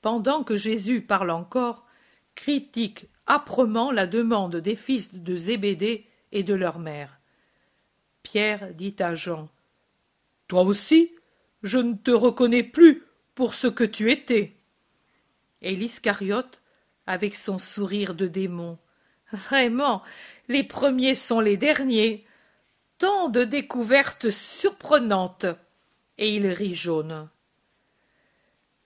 [0.03, 1.87] pendant que Jésus parle encore,
[2.35, 7.21] critiquent âprement la demande des fils de Zébédée et de leur mère.
[8.25, 9.49] Pierre dit à Jean
[10.49, 11.13] Toi aussi,
[11.63, 13.05] je ne te reconnais plus
[13.37, 14.57] pour ce que tu étais.
[15.63, 16.61] Et l'Iscariote,
[17.07, 18.79] avec son sourire de démon
[19.35, 20.03] Vraiment,
[20.49, 22.27] les premiers sont les derniers.
[22.99, 25.47] Tant de découvertes surprenantes.
[26.17, 27.29] Et il rit jaune.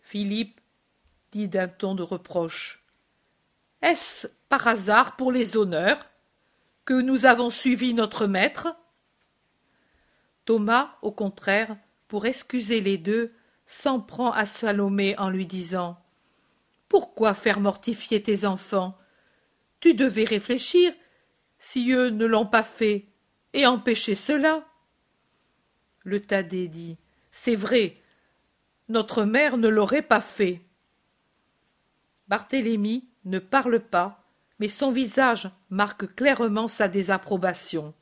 [0.00, 0.61] Philippe
[1.30, 2.82] dit d'un ton de reproche
[3.82, 6.04] est-ce par hasard pour les honneurs
[6.84, 8.74] que nous avons suivi notre maître?
[10.44, 11.76] Thomas, au contraire,
[12.08, 13.32] pour excuser les deux,
[13.66, 16.02] s'en prend à Salomé en lui disant
[16.88, 18.98] Pourquoi faire mortifier tes enfants?
[19.80, 20.92] Tu devais réfléchir,
[21.58, 23.06] si eux ne l'ont pas fait,
[23.52, 24.66] et empêcher cela.
[26.04, 26.96] Le Thaddée dit
[27.30, 27.96] C'est vrai,
[28.88, 30.62] notre mère ne l'aurait pas fait.
[32.28, 34.24] Barthélemy, ne parle pas,
[34.58, 37.94] mais son visage marque clairement sa désapprobation.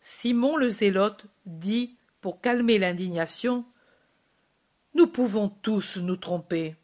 [0.00, 3.64] Simon le Zélote dit, pour calmer l'indignation,
[4.94, 6.76] Nous pouvons tous nous tromper.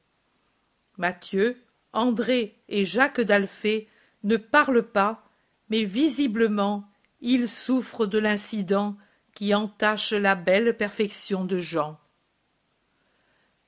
[0.96, 1.60] Matthieu,
[1.92, 3.88] André et Jacques d'Alphée
[4.24, 5.24] ne parlent pas,
[5.68, 6.88] mais visiblement
[7.20, 8.96] il souffre de l'incident
[9.34, 11.98] qui entache la belle perfection de Jean.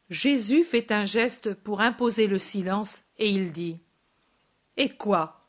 [0.09, 3.79] Jésus fait un geste pour imposer le silence et il dit
[4.77, 5.41] Et quoi?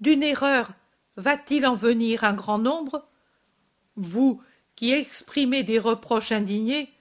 [0.00, 0.72] D'une erreur
[1.16, 3.08] va-t-il en venir un grand nombre?
[3.96, 4.40] Vous
[4.76, 6.92] qui exprimez des reproches indignés,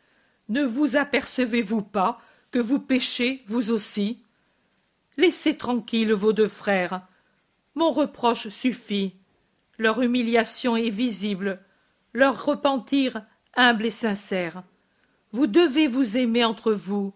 [0.49, 2.19] ne vous apercevez-vous pas
[2.49, 4.23] que vous péchez vous aussi?
[5.17, 7.05] Laissez tranquilles vos deux frères.
[7.77, 9.13] Mon reproche suffit.
[9.77, 11.59] Leur humiliation est visible,
[12.11, 13.21] leur repentir
[13.55, 14.63] humble et sincère.
[15.31, 17.13] Vous devez vous aimer entre vous,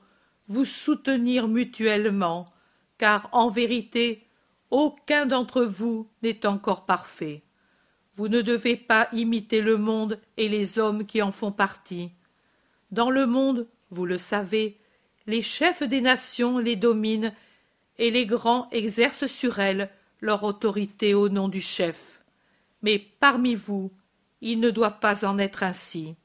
[0.50, 2.46] vous soutenir mutuellement,
[3.00, 4.28] car en vérité
[4.70, 7.42] aucun d'entre vous n'est encore parfait.
[8.14, 12.12] Vous ne devez pas imiter le monde et les hommes qui en font partie.
[12.92, 14.78] Dans le monde, vous le savez,
[15.26, 17.34] les chefs des nations les dominent
[17.98, 19.90] et les grands exercent sur elles
[20.22, 22.24] leur autorité au nom du chef.
[22.82, 23.92] Mais parmi vous,
[24.42, 26.16] il ne doit pas en être ainsi.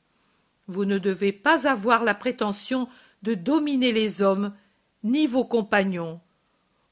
[0.68, 2.88] Vous ne devez pas avoir la prétention
[3.22, 4.54] de dominer les hommes,
[5.02, 6.20] ni vos compagnons.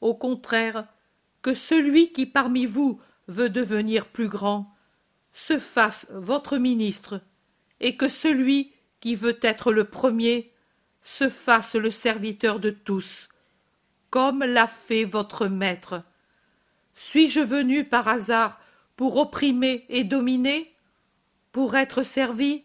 [0.01, 0.87] Au contraire,
[1.43, 4.75] que celui qui parmi vous veut devenir plus grand
[5.33, 7.21] se fasse votre ministre,
[7.81, 10.53] et que celui qui veut être le premier
[11.03, 13.29] se fasse le serviteur de tous,
[14.11, 16.03] comme l'a fait votre maître.
[16.95, 18.61] Suis-je venu par hasard
[18.97, 20.73] pour opprimer et dominer
[21.53, 22.65] Pour être servi?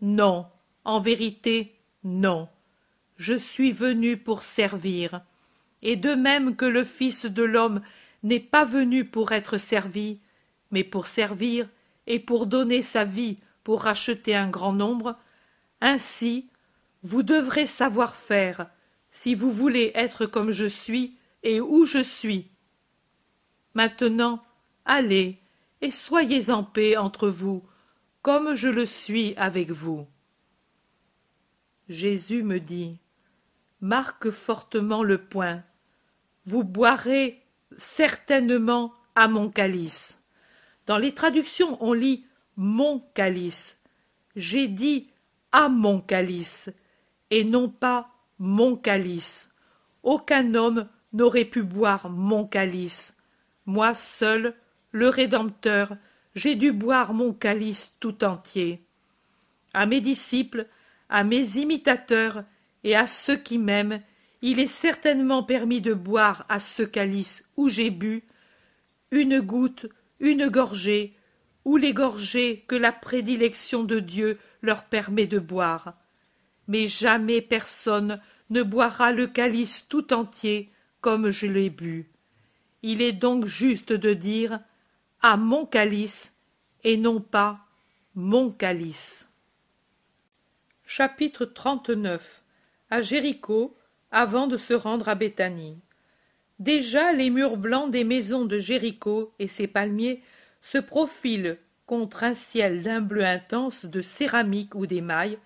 [0.00, 0.46] Non,
[0.84, 2.48] en vérité, non.
[3.16, 5.22] Je suis venu pour servir.
[5.82, 7.80] Et de même que le Fils de l'homme
[8.22, 10.18] n'est pas venu pour être servi,
[10.70, 11.68] mais pour servir
[12.06, 15.18] et pour donner sa vie pour racheter un grand nombre,
[15.80, 16.48] ainsi
[17.02, 18.68] vous devrez savoir faire
[19.10, 22.46] si vous voulez être comme je suis et où je suis.
[23.76, 24.42] Maintenant,
[24.86, 25.38] allez
[25.82, 27.62] et soyez en paix entre vous,
[28.22, 30.06] comme je le suis avec vous.
[31.86, 32.98] Jésus me dit
[33.82, 35.62] Marque fortement le point.
[36.46, 37.42] Vous boirez
[37.76, 40.22] certainement à mon calice.
[40.86, 42.24] Dans les traductions, on lit
[42.56, 43.82] mon calice.
[44.36, 45.10] J'ai dit
[45.52, 46.70] à mon calice
[47.30, 48.08] et non pas
[48.38, 49.50] mon calice.
[50.02, 53.15] Aucun homme n'aurait pu boire mon calice.
[53.66, 54.54] Moi seul,
[54.92, 55.96] le Rédempteur,
[56.34, 58.82] j'ai dû boire mon calice tout entier.
[59.74, 60.66] À mes disciples,
[61.08, 62.44] à mes imitateurs
[62.84, 64.00] et à ceux qui m'aiment,
[64.42, 68.24] il est certainement permis de boire à ce calice où j'ai bu
[69.10, 69.86] une goutte,
[70.20, 71.14] une gorgée,
[71.64, 75.94] ou les gorgées que la prédilection de Dieu leur permet de boire.
[76.68, 82.06] Mais jamais personne ne boira le calice tout entier comme je l'ai bu.
[82.88, 84.60] Il est donc juste de dire
[85.20, 86.36] à mon calice
[86.84, 87.58] et non pas
[88.14, 89.28] mon calice.
[90.84, 92.44] Chapitre 39
[92.90, 93.76] À Jéricho,
[94.12, 95.80] avant de se rendre à Béthanie.
[96.60, 100.22] Déjà les murs blancs des maisons de Jéricho et ses palmiers
[100.62, 105.40] se profilent contre un ciel d'un bleu intense de céramique ou d'émail,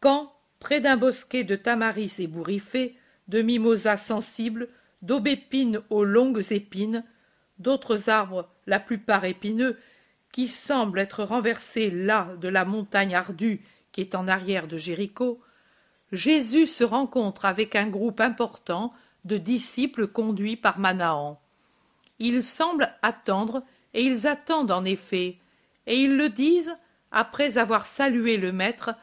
[0.00, 2.94] quand, près d'un bosquet de tamaris ébouriffés,
[3.28, 4.68] de mimosas sensibles,
[5.02, 7.04] d'aubépines aux longues épines,
[7.58, 9.78] d'autres arbres, la plupart épineux,
[10.32, 13.60] qui semblent être renversés là de la montagne ardue
[13.92, 15.40] qui est en arrière de Jéricho,
[16.10, 18.92] Jésus se rencontre avec un groupe important
[19.24, 21.40] de disciples conduits par Manahan.
[22.18, 23.62] Ils semblent attendre,
[23.94, 25.38] et ils attendent en effet,
[25.86, 26.76] et ils le disent
[27.10, 28.94] après avoir salué le maître,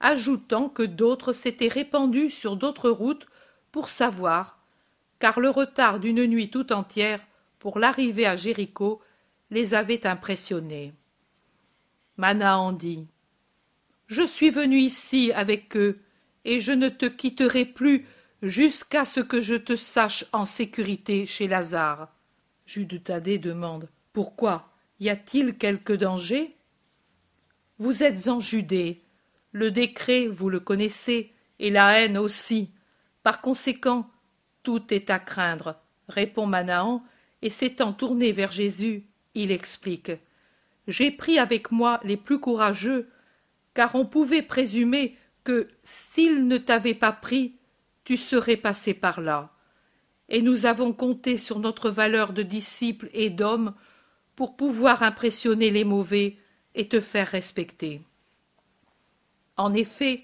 [0.00, 3.26] ajoutant que d'autres s'étaient répandus sur d'autres routes
[3.70, 4.58] pour savoir,
[5.22, 7.20] car le retard d'une nuit tout entière
[7.60, 9.00] pour l'arrivée à Jéricho
[9.52, 10.94] les avait impressionnés.
[12.16, 13.06] Manahan dit
[14.08, 16.00] Je suis venu ici avec eux,
[16.44, 18.04] et je ne te quitterai plus
[18.42, 22.12] jusqu'à ce que je te sache en sécurité chez Lazare.
[22.66, 24.72] Jude Thaddée demande Pourquoi?
[24.98, 26.56] Y a-t-il quelque danger?
[27.78, 29.04] Vous êtes en Judée.
[29.52, 32.72] Le décret, vous le connaissez, et la haine aussi.
[33.22, 34.10] Par conséquent,
[34.62, 35.76] tout est à craindre,
[36.08, 37.02] répond Manahan,
[37.42, 39.04] et s'étant tourné vers Jésus,
[39.34, 40.12] il explique.
[40.88, 43.08] J'ai pris avec moi les plus courageux,
[43.74, 47.56] car on pouvait présumer que s'ils ne t'avaient pas pris,
[48.04, 49.52] tu serais passé par là.
[50.28, 53.74] Et nous avons compté sur notre valeur de disciple et d'homme
[54.36, 56.36] pour pouvoir impressionner les mauvais
[56.74, 58.00] et te faire respecter.
[59.56, 60.22] En effet,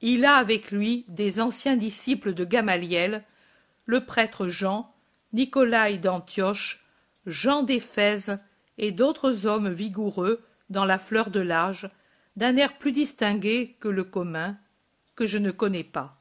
[0.00, 3.24] il a avec lui des anciens disciples de Gamaliel,
[3.88, 4.94] le prêtre Jean,
[5.32, 6.84] Nicolas d'Antioche,
[7.26, 8.38] Jean d'Éphèse
[8.76, 11.90] et d'autres hommes vigoureux dans la fleur de l'âge,
[12.36, 14.58] d'un air plus distingué que le commun,
[15.16, 16.20] que je ne connais pas.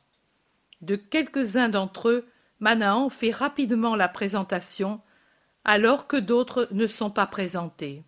[0.82, 2.26] De quelques-uns d'entre eux,
[2.62, 5.02] Manahan fait rapidement la présentation,
[5.66, 8.06] alors que d'autres ne sont pas présentés.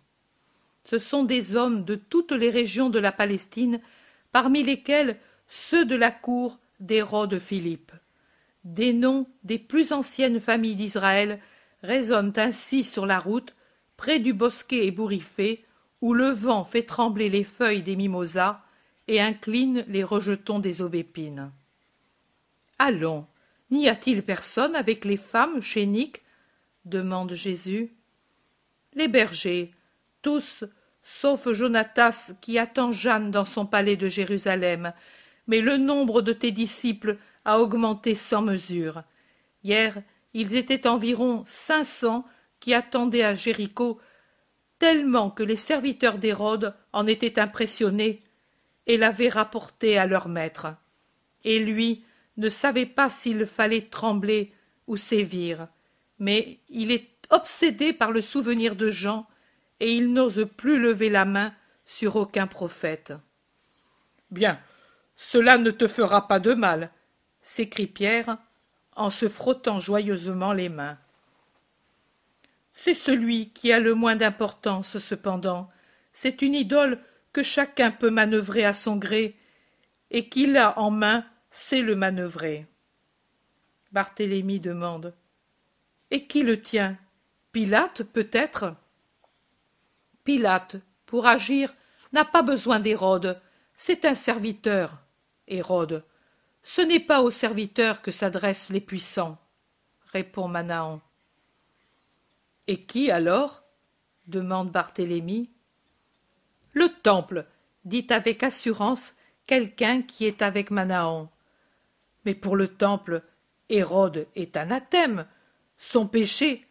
[0.84, 3.78] Ce sont des hommes de toutes les régions de la Palestine,
[4.32, 7.92] parmi lesquels ceux de la cour d'Hérode Philippe.
[8.64, 11.40] Des noms des plus anciennes familles d'Israël
[11.82, 13.54] résonnent ainsi sur la route,
[13.96, 15.64] près du bosquet ébouriffé,
[16.00, 18.62] où le vent fait trembler les feuilles des mimosas
[19.08, 21.50] et incline les rejetons des aubépines.
[22.78, 23.26] Allons,
[23.70, 26.22] n'y a-t-il personne avec les femmes chez Nick?
[26.86, 27.92] demande Jésus.
[28.94, 29.72] Les bergers,
[30.22, 30.64] tous,
[31.02, 34.92] sauf Jonatas qui attend Jeanne dans son palais de Jérusalem,
[35.46, 37.18] mais le nombre de tes disciples
[37.50, 39.02] a augmenté sans mesure.
[39.64, 40.02] Hier,
[40.34, 42.24] ils étaient environ cinq cents
[42.60, 44.00] qui attendaient à Jéricho,
[44.78, 48.22] tellement que les serviteurs d'Hérode en étaient impressionnés
[48.86, 50.68] et l'avaient rapporté à leur maître.
[51.42, 52.04] Et lui
[52.36, 54.52] ne savait pas s'il fallait trembler
[54.86, 55.66] ou sévir,
[56.20, 59.26] mais il est obsédé par le souvenir de Jean,
[59.80, 61.52] et il n'ose plus lever la main
[61.84, 63.12] sur aucun prophète.
[64.30, 64.60] Bien,
[65.16, 66.92] cela ne te fera pas de mal,
[67.42, 68.38] s'écrie Pierre
[68.96, 70.98] en se frottant joyeusement les mains.
[72.74, 75.70] C'est celui qui a le moins d'importance, cependant.
[76.12, 76.98] C'est une idole
[77.32, 79.36] que chacun peut manœuvrer à son gré,
[80.10, 82.66] et qui l'a en main sait le manœuvrer.
[83.92, 85.14] Barthélemy demande.
[86.10, 86.96] Et qui le tient?
[87.52, 88.74] Pilate, peut-être?
[90.24, 90.76] Pilate,
[91.06, 91.74] pour agir,
[92.12, 93.40] n'a pas besoin d'Hérode.
[93.74, 94.98] C'est un serviteur.
[95.48, 96.04] Hérode.
[96.62, 99.38] Ce n'est pas aux serviteurs que s'adressent les puissants,
[100.12, 101.00] répond Manahan.
[102.66, 103.64] Et qui alors?
[104.26, 105.50] demande Barthélemy.
[106.72, 107.46] Le temple,
[107.84, 111.30] dit avec assurance quelqu'un qui est avec Manahan.
[112.24, 113.22] Mais pour le temple,
[113.68, 115.26] Hérode est anathème.
[115.78, 116.66] Son péché.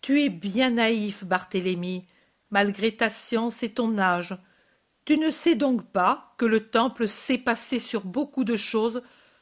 [0.00, 2.06] Tu es bien naïf, Barthélemy,
[2.50, 4.36] malgré ta science et ton âge.
[5.08, 9.00] Tu ne sais donc pas que le temple sait passer sur beaucoup de choses,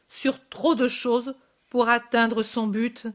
[0.09, 1.35] sur trop de choses,
[1.71, 3.09] pour atteindre son but?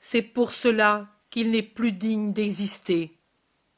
[0.00, 3.16] C'est pour cela qu'il n'est plus digne d'exister,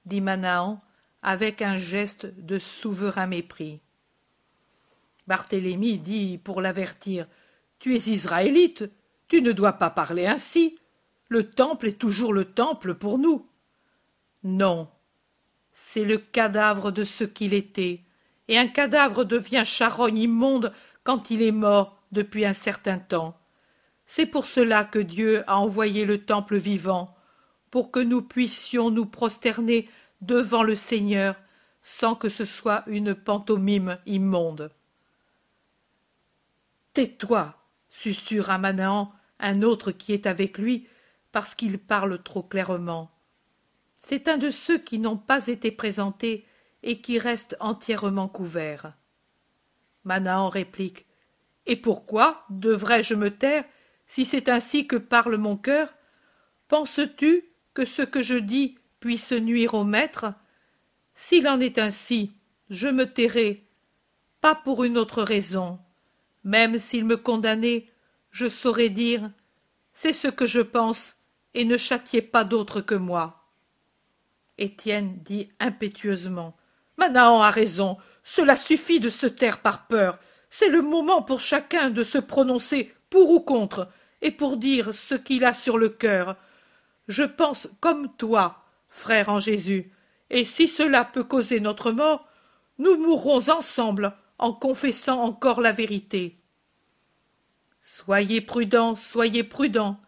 [0.06, 0.80] dit Manahan
[1.20, 3.82] avec un geste de souverain mépris.
[5.26, 7.28] Barthélemy dit pour l'avertir
[7.78, 8.90] Tu es israélite,
[9.28, 10.78] tu ne dois pas parler ainsi.
[11.28, 13.46] Le temple est toujours le temple pour nous.
[14.42, 14.88] Non,
[15.72, 18.00] c'est le cadavre de ce qu'il était,
[18.48, 20.72] et un cadavre devient charogne immonde
[21.04, 23.38] quand il est mort depuis un certain temps.
[24.06, 27.14] C'est pour cela que Dieu a envoyé le temple vivant,
[27.70, 29.88] pour que nous puissions nous prosterner
[30.20, 31.36] devant le Seigneur
[31.82, 34.70] sans que ce soit une pantomime immonde.
[36.92, 37.56] Tais-toi,
[37.90, 39.12] susurre Manahan
[39.42, 40.86] un autre qui est avec lui,
[41.32, 43.10] parce qu'il parle trop clairement.
[44.02, 46.44] C'est un de ceux qui n'ont pas été présentés
[46.82, 48.94] et qui restent entièrement couverts.
[50.04, 51.06] Manahan réplique.
[51.66, 53.64] Et pourquoi devrais-je me taire
[54.04, 55.94] si c'est ainsi que parle mon cœur?
[56.66, 60.34] Penses-tu que ce que je dis puisse nuire au maître?
[61.14, 62.32] S'il en est ainsi,
[62.68, 63.64] je me tairai,
[64.40, 65.78] pas pour une autre raison.
[66.42, 67.86] Même s'il me condamnait,
[68.32, 69.30] je saurais dire
[69.92, 71.16] C'est ce que je pense,
[71.54, 73.41] et ne châtiez pas d'autre que moi.
[74.58, 76.56] Étienne dit impétueusement.
[76.96, 77.96] Manahan a raison.
[78.22, 80.18] Cela suffit de se taire par peur.
[80.50, 83.88] C'est le moment pour chacun de se prononcer pour ou contre,
[84.22, 86.36] et pour dire ce qu'il a sur le cœur.
[87.08, 89.92] Je pense comme toi, frère en Jésus,
[90.30, 92.26] et si cela peut causer notre mort,
[92.78, 96.38] nous mourrons ensemble en confessant encore la vérité.
[97.82, 100.00] Soyez prudents, soyez prudents,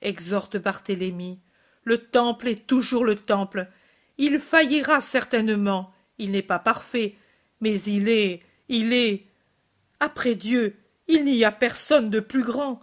[0.00, 1.40] exhorte Barthélemy.
[1.84, 3.68] Le temple est toujours le temple,
[4.20, 5.94] il faillira certainement.
[6.18, 7.16] Il n'est pas parfait,
[7.62, 9.24] mais il est, il est.
[9.98, 10.76] Après Dieu,
[11.08, 12.82] il n'y a personne de plus grand,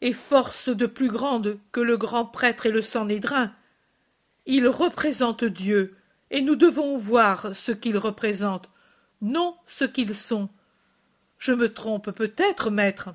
[0.00, 3.54] et force de plus grande que le grand prêtre et le Sanhédrin.
[4.44, 5.96] Il représente Dieu,
[6.32, 8.68] et nous devons voir ce qu'ils représentent,
[9.22, 10.48] non ce qu'ils sont.
[11.38, 13.10] Je me trompe peut-être, maître?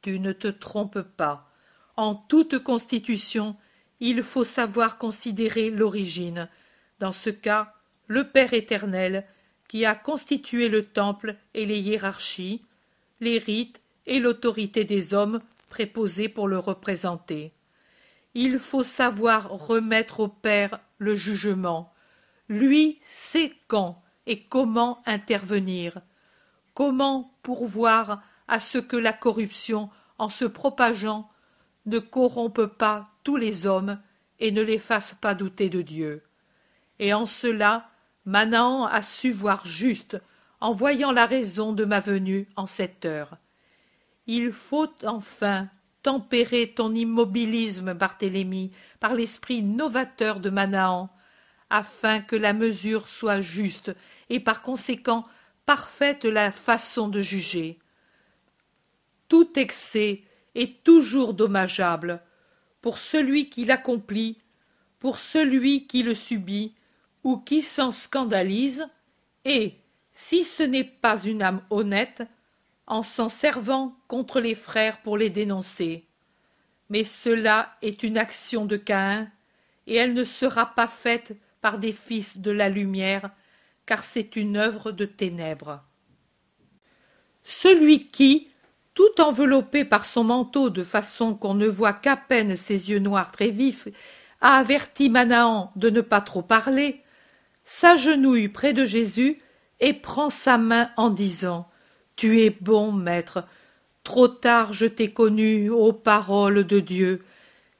[0.00, 1.49] Tu ne te trompes pas.
[2.00, 3.56] En toute constitution,
[4.00, 6.48] il faut savoir considérer l'origine.
[6.98, 7.74] Dans ce cas,
[8.06, 9.26] le Père éternel,
[9.68, 12.62] qui a constitué le temple et les hiérarchies,
[13.20, 17.52] les rites et l'autorité des hommes préposés pour le représenter.
[18.32, 21.92] il faut savoir remettre au Père le jugement.
[22.48, 26.00] Lui sait quand et comment intervenir,
[26.72, 31.29] comment pourvoir à ce que la corruption, en se propageant,
[31.90, 34.00] ne corrompe pas tous les hommes
[34.38, 36.22] et ne les fasse pas douter de Dieu.
[36.98, 37.90] Et en cela,
[38.24, 40.18] Manaan a su voir juste
[40.60, 43.36] en voyant la raison de ma venue en cette heure.
[44.26, 45.68] Il faut enfin
[46.02, 51.10] tempérer ton immobilisme, Barthélemy, par l'esprit novateur de Manaan,
[51.68, 53.94] afin que la mesure soit juste
[54.28, 55.26] et par conséquent
[55.66, 57.78] parfaite la façon de juger.
[59.28, 60.22] Tout excès
[60.54, 62.20] est toujours dommageable
[62.80, 64.38] pour celui qui l'accomplit,
[64.98, 66.74] pour celui qui le subit
[67.24, 68.88] ou qui s'en scandalise,
[69.44, 69.74] et,
[70.12, 72.22] si ce n'est pas une âme honnête,
[72.86, 76.06] en s'en servant contre les frères pour les dénoncer.
[76.88, 79.30] Mais cela est une action de Caïn,
[79.86, 83.30] et elle ne sera pas faite par des fils de la lumière,
[83.86, 85.82] car c'est une œuvre de ténèbres.
[87.44, 88.48] Celui qui,
[88.94, 93.32] tout enveloppé par son manteau de façon qu'on ne voit qu'à peine ses yeux noirs
[93.32, 93.88] très vifs,
[94.40, 97.02] a averti Manaan de ne pas trop parler,
[97.64, 99.40] s'agenouille près de Jésus
[99.80, 101.70] et prend sa main en disant
[102.20, 103.44] tu es bon, maître.
[104.04, 107.24] Trop tard je t'ai connu, ô parole de Dieu.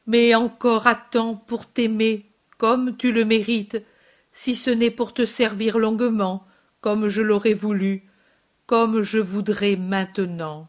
[0.07, 2.25] Mais encore à temps pour t'aimer,
[2.57, 3.85] comme tu le mérites,
[4.33, 6.47] si ce n'est pour te servir longuement,
[6.81, 8.09] comme je l'aurais voulu,
[8.65, 10.69] comme je voudrais maintenant.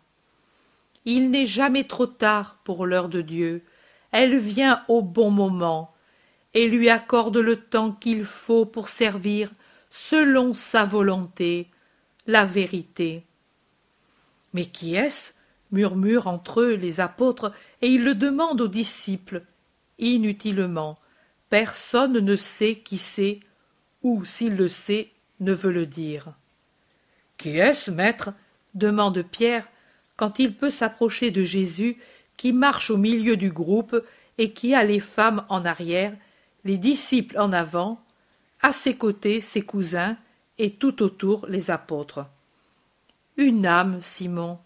[1.05, 3.63] Il n'est jamais trop tard pour l'heure de Dieu.
[4.11, 5.93] Elle vient au bon moment,
[6.53, 9.51] et lui accorde le temps qu'il faut pour servir,
[9.89, 11.67] selon sa volonté,
[12.27, 13.25] la vérité.
[14.53, 15.33] Mais qui est-ce?
[15.71, 19.43] murmurent entre eux les apôtres, et ils le demandent aux disciples.
[19.99, 20.95] Inutilement.
[21.49, 23.39] Personne ne sait qui c'est,
[24.03, 26.33] ou s'il le sait, ne veut le dire.
[27.37, 28.31] Qui est-ce, maître?
[28.73, 29.67] demande Pierre,
[30.15, 31.97] quand il peut s'approcher de Jésus,
[32.37, 34.03] qui marche au milieu du groupe
[34.37, 36.15] et qui a les femmes en arrière,
[36.63, 38.03] les disciples en avant,
[38.61, 40.17] à ses côtés ses cousins,
[40.57, 42.25] et tout autour les apôtres.
[43.37, 44.59] Une âme, Simon,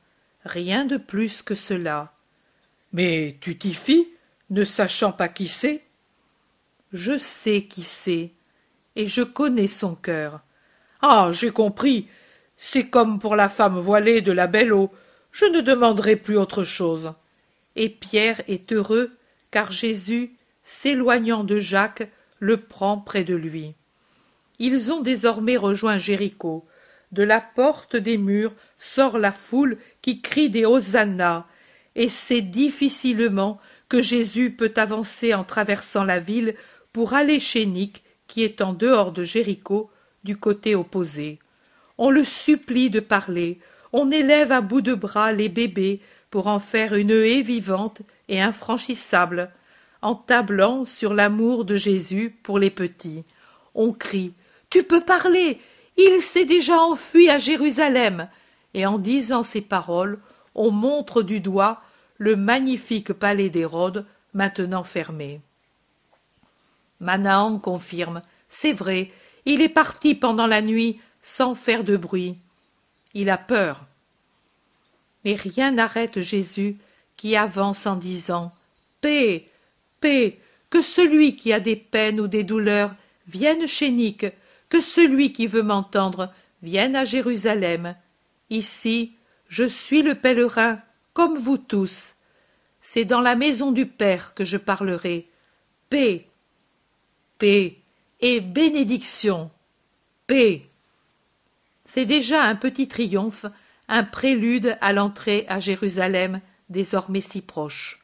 [0.44, 2.14] rien de plus que cela.
[2.92, 4.08] Mais tu t'y fies,
[4.50, 5.84] ne sachant pas qui c'est?
[6.92, 8.32] Je sais qui c'est,
[8.96, 10.42] et je connais son cœur.
[11.02, 12.08] Ah, j'ai compris.
[12.58, 14.92] C'est comme pour la femme voilée de la belle eau.
[15.36, 17.12] Je ne demanderai plus autre chose.
[17.76, 19.12] Et Pierre est heureux,
[19.52, 20.32] car Jésus,
[20.64, 22.10] s'éloignant de Jacques,
[22.40, 23.74] le prend près de lui.
[24.60, 26.66] Ils ont désormais rejoint Jéricho.
[27.12, 31.46] De la porte des murs sort la foule qui crie des hosannas,
[31.96, 33.60] et c'est difficilement
[33.90, 36.56] que Jésus peut avancer en traversant la ville
[36.94, 39.92] pour aller chez Nick, qui est en dehors de Jéricho,
[40.24, 41.40] du côté opposé.
[41.98, 43.60] On le supplie de parler,
[43.94, 48.42] on élève à bout de bras les bébés pour en faire une haie vivante et
[48.42, 49.52] infranchissable,
[50.02, 53.24] en tablant sur l'amour de Jésus pour les petits.
[53.74, 54.34] On crie
[54.70, 55.60] Tu peux parler
[55.98, 58.28] il s'est déjà enfui à Jérusalem.
[58.74, 60.20] Et en disant ces paroles,
[60.54, 61.82] on montre du doigt
[62.18, 65.42] le magnifique palais d'Hérode, maintenant fermé.
[67.00, 68.22] Manaan confirme.
[68.50, 69.12] C'est vrai,
[69.46, 72.38] il est parti pendant la nuit sans faire de bruit.
[73.16, 73.88] Il a peur.
[75.24, 76.78] Mais rien n'arrête Jésus
[77.18, 78.54] qui avance en disant
[79.02, 79.50] Paix,
[80.00, 80.40] paix,
[80.70, 82.94] que celui qui a des peines ou des douleurs
[83.28, 84.28] vienne chez Nick,
[84.70, 87.96] que celui qui veut m'entendre vienne à Jérusalem.
[88.50, 89.14] Ici,
[89.48, 90.80] je suis le pèlerin,
[91.14, 92.16] comme vous tous.
[92.82, 95.30] C'est dans la maison du Père que je parlerai.
[95.90, 96.28] Paix,
[97.38, 97.78] paix
[98.20, 99.50] et bénédiction.
[100.28, 100.68] Paix.
[101.86, 103.46] C'est déjà un petit triomphe,
[103.88, 108.02] un prélude à l'entrée à Jérusalem, désormais si proche.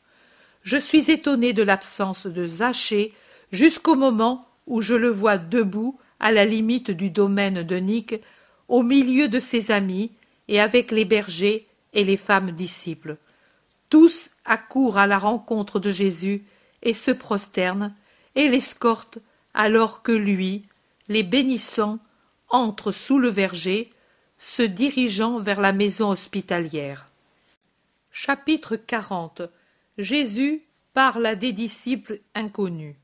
[0.64, 3.14] Je suis étonné de l'absence de Zachée
[3.52, 8.22] jusqu'au moment où je le vois debout à la limite du domaine de Nick,
[8.68, 10.12] au milieu de ses amis
[10.48, 13.18] et avec les bergers et les femmes disciples.
[13.90, 16.44] Tous accourent à la rencontre de Jésus
[16.84, 17.94] et se prosternent
[18.36, 19.18] et l'escortent
[19.54, 20.64] alors que lui,
[21.10, 22.00] les bénissant,
[22.52, 23.92] entre sous le verger,
[24.38, 27.10] se dirigeant vers la maison hospitalière.
[28.12, 29.44] Chapitre 40
[29.98, 32.96] Jésus parle à des disciples inconnus.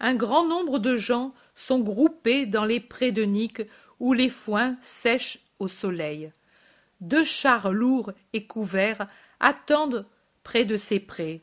[0.00, 3.62] Un grand nombre de gens sont groupés dans les prés de Nick
[4.00, 6.30] où les foins sèchent au soleil.
[7.00, 9.08] Deux chars lourds et couverts
[9.40, 10.06] attendent
[10.42, 11.42] près de ces prés.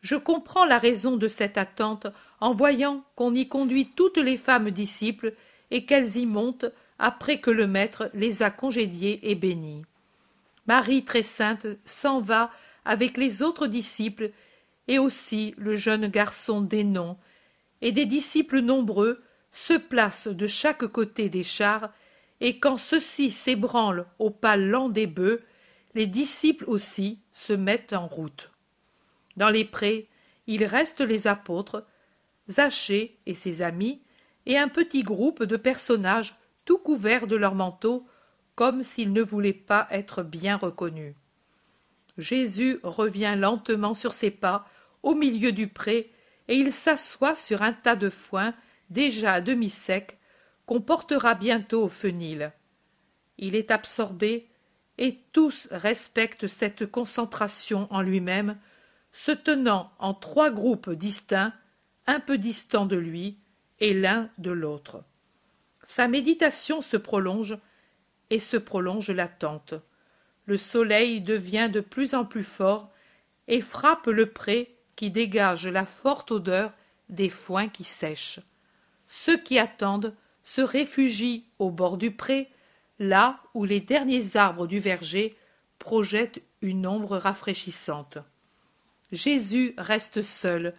[0.00, 2.06] je comprends la raison de cette attente
[2.40, 5.34] en voyant qu'on y conduit toutes les femmes disciples
[5.70, 6.66] et qu'elles y montent
[6.98, 9.84] après que le maître les a congédiées et bénies
[10.66, 12.50] marie très sainte s'en va
[12.84, 14.30] avec les autres disciples
[14.88, 17.16] et aussi le jeune garçon d'Hénon,
[17.80, 21.90] et des disciples nombreux se placent de chaque côté des chars,
[22.40, 25.42] et quand ceux-ci s'ébranlent au pas lent des bœufs,
[25.94, 28.50] les disciples aussi se mettent en route.
[29.36, 30.08] Dans les prés,
[30.46, 31.84] il reste les apôtres,
[32.48, 34.00] Zachée et ses amis,
[34.46, 38.06] et un petit groupe de personnages tout couverts de leurs manteaux,
[38.54, 41.14] comme s'ils ne voulaient pas être bien reconnus.
[42.16, 44.66] Jésus revient lentement sur ses pas
[45.02, 46.10] au milieu du pré,
[46.48, 48.54] et il s'assoit sur un tas de foin
[48.88, 50.18] déjà à demi sec
[50.64, 52.52] qu'on portera bientôt au fenil.
[53.38, 54.48] Il est absorbé,
[54.98, 58.58] et tous respectent cette concentration en lui-même,
[59.12, 61.52] se tenant en trois groupes distincts,
[62.06, 63.38] un peu distants de lui,
[63.80, 65.02] et l'un de l'autre.
[65.84, 67.58] Sa méditation se prolonge,
[68.30, 69.74] et se prolonge l'attente.
[70.46, 72.90] Le soleil devient de plus en plus fort
[73.48, 76.72] et frappe le pré qui dégage la forte odeur
[77.08, 78.40] des foins qui sèchent.
[79.06, 82.48] Ceux qui attendent se réfugient au bord du pré,
[82.98, 85.36] là où les derniers arbres du verger
[85.78, 88.18] projettent une ombre rafraîchissante.
[89.12, 90.74] Jésus reste seul,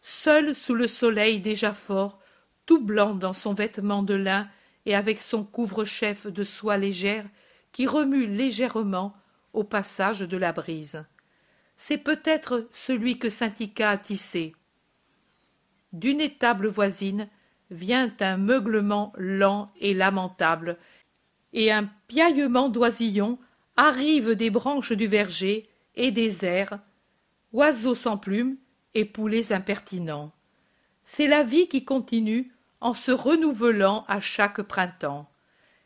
[0.00, 2.18] seul sous le soleil déjà fort,
[2.66, 4.48] tout blanc dans son vêtement de lin
[4.84, 7.26] et avec son couvre-chef de soie légère
[7.72, 9.14] qui remue légèrement
[9.52, 11.04] au passage de la brise.
[11.76, 14.54] C'est peut-être celui que Saint-Ica a tissé.
[15.92, 17.28] D'une étable voisine
[17.70, 20.78] vient un meuglement lent et lamentable,
[21.52, 23.38] et un piaillement d'oisillons
[23.76, 26.78] arrive des branches du verger et des airs,
[27.52, 28.56] oiseaux sans plumes
[28.94, 30.32] et poulets impertinents.
[31.04, 35.30] C'est la vie qui continue en se renouvelant à chaque printemps.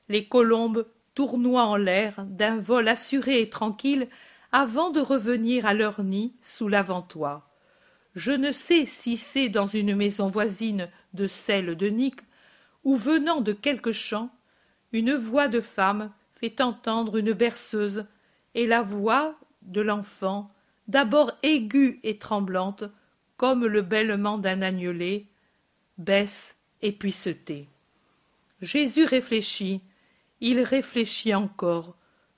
[0.09, 4.09] Les colombes tournoient en l'air d'un vol assuré et tranquille
[4.53, 7.49] avant de revenir à leur nid sous l'avant-toit.
[8.15, 12.21] Je ne sais si c'est dans une maison voisine de celle de Nick
[12.83, 14.31] ou venant de quelque champ,
[14.93, 18.07] une voix de femme fait entendre une berceuse
[18.55, 20.53] et la voix de l'enfant,
[20.89, 22.85] d'abord aiguë et tremblante,
[23.37, 25.27] comme le bêlement d'un agnelet,
[25.99, 26.60] baisse
[26.93, 27.67] puis se tait.
[28.61, 29.81] Jésus réfléchit,
[30.41, 31.97] il réfléchit encore,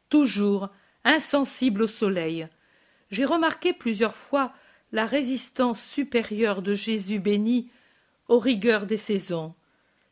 [0.08, 0.68] toujours
[1.04, 2.48] insensible au soleil.
[3.10, 4.52] J'ai remarqué plusieurs fois
[4.92, 7.70] la résistance supérieure de Jésus béni
[8.28, 9.54] aux rigueurs des saisons.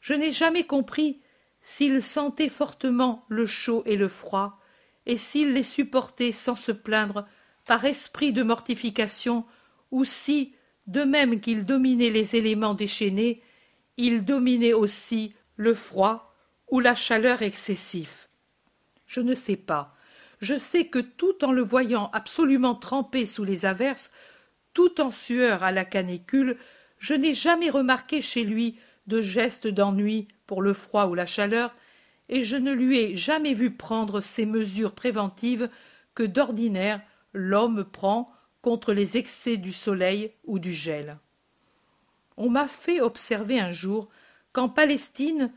[0.00, 1.20] Je n'ai jamais compris
[1.62, 4.58] s'il sentait fortement le chaud et le froid,
[5.06, 7.26] et s'il les supportait sans se plaindre
[7.66, 9.44] par esprit de mortification,
[9.90, 10.54] ou si,
[10.86, 13.42] de même qu'il dominait les éléments déchaînés,
[14.00, 16.34] il dominait aussi le froid
[16.70, 18.30] ou la chaleur excessif.
[19.06, 19.94] Je ne sais pas.
[20.40, 24.10] Je sais que tout en le voyant absolument trempé sous les averses,
[24.72, 26.56] tout en sueur à la canicule,
[26.98, 31.74] je n'ai jamais remarqué chez lui de geste d'ennui pour le froid ou la chaleur,
[32.30, 35.68] et je ne lui ai jamais vu prendre ces mesures préventives
[36.14, 37.02] que d'ordinaire
[37.34, 38.32] l'homme prend
[38.62, 41.18] contre les excès du soleil ou du gel
[42.36, 44.08] on m'a fait observer un jour
[44.52, 45.52] qu'en Palestine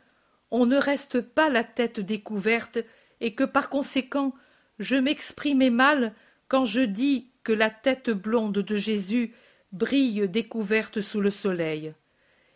[0.51, 2.77] on ne reste pas la tête découverte
[3.21, 4.33] et que par conséquent
[4.79, 6.13] je m'exprimais mal
[6.47, 9.33] quand je dis que la tête blonde de Jésus
[9.71, 11.93] brille découverte sous le soleil.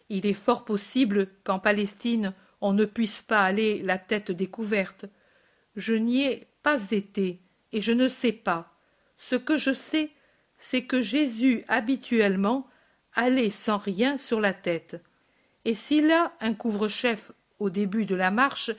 [0.10, 5.06] Il est fort possible qu'en Palestine on ne puisse pas aller la tête découverte.
[5.76, 7.42] Je n'y ai pas été
[7.72, 8.74] et je ne sais pas.
[9.18, 10.12] Ce que je sais,
[10.58, 12.68] c'est que Jésus habituellement
[13.18, 15.04] aller sans rien sur la tête.
[15.66, 18.72] Et s'il a un couvre-chef au début de la marche,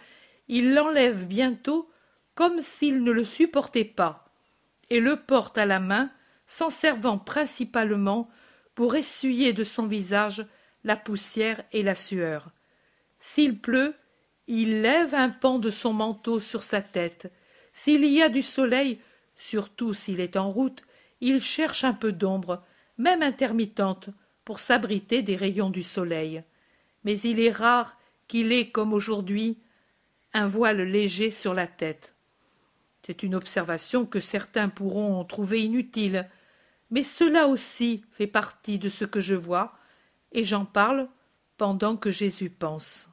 [0.46, 1.90] il l'enlève bientôt
[2.34, 4.32] comme s'il ne le supportait pas,
[4.90, 6.10] et le porte à la main,
[6.46, 8.30] s'en servant principalement
[8.74, 10.46] pour essuyer de son visage
[10.84, 12.52] la poussière et la sueur.
[13.18, 13.94] S'il pleut,
[14.46, 17.30] il lève un pan de son manteau sur sa tête.
[17.72, 19.00] S'il y a du soleil,
[19.36, 20.82] surtout s'il est en route,
[21.20, 22.64] il cherche un peu d'ombre,
[22.96, 24.10] même intermittente,
[24.48, 26.42] pour s'abriter des rayons du soleil.
[27.04, 29.58] Mais il est rare qu'il ait, comme aujourd'hui,
[30.32, 32.14] un voile léger sur la tête.
[33.02, 36.30] C'est une observation que certains pourront trouver inutile,
[36.90, 39.76] mais cela aussi fait partie de ce que je vois,
[40.32, 41.10] et j'en parle
[41.58, 43.10] pendant que Jésus pense.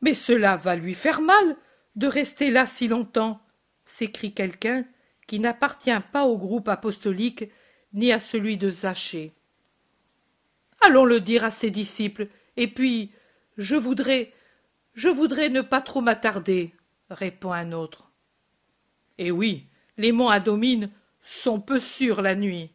[0.00, 1.56] Mais cela va lui faire mal
[1.96, 3.38] de rester là si longtemps,
[3.84, 4.86] s'écrie quelqu'un
[5.26, 7.44] qui n'appartient pas au groupe apostolique
[7.92, 9.34] ni à celui de Zachée.
[10.80, 13.12] Allons le dire à ses disciples, et puis
[13.56, 14.32] je voudrais
[14.94, 16.74] je voudrais ne pas trop m'attarder,
[17.10, 18.10] répond un autre.
[19.18, 19.66] Eh oui,
[19.96, 20.90] les monts Adomine
[21.22, 22.70] sont peu sûrs la nuit.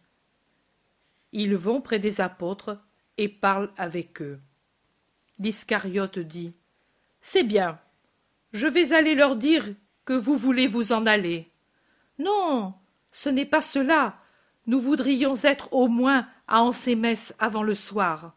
[1.33, 2.79] Ils vont près des apôtres
[3.17, 4.39] et parlent avec eux.
[5.39, 6.53] L'Iscariote dit
[7.19, 7.79] C'est bien,
[8.53, 9.65] je vais aller leur dire
[10.05, 11.51] que vous voulez vous en aller.
[12.19, 12.73] Non,
[13.11, 14.17] ce n'est pas cela.
[14.67, 18.33] Nous voudrions être au moins à Ansémès avant le soir.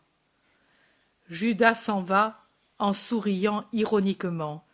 [1.29, 2.45] Judas s'en va
[2.79, 4.65] en souriant ironiquement.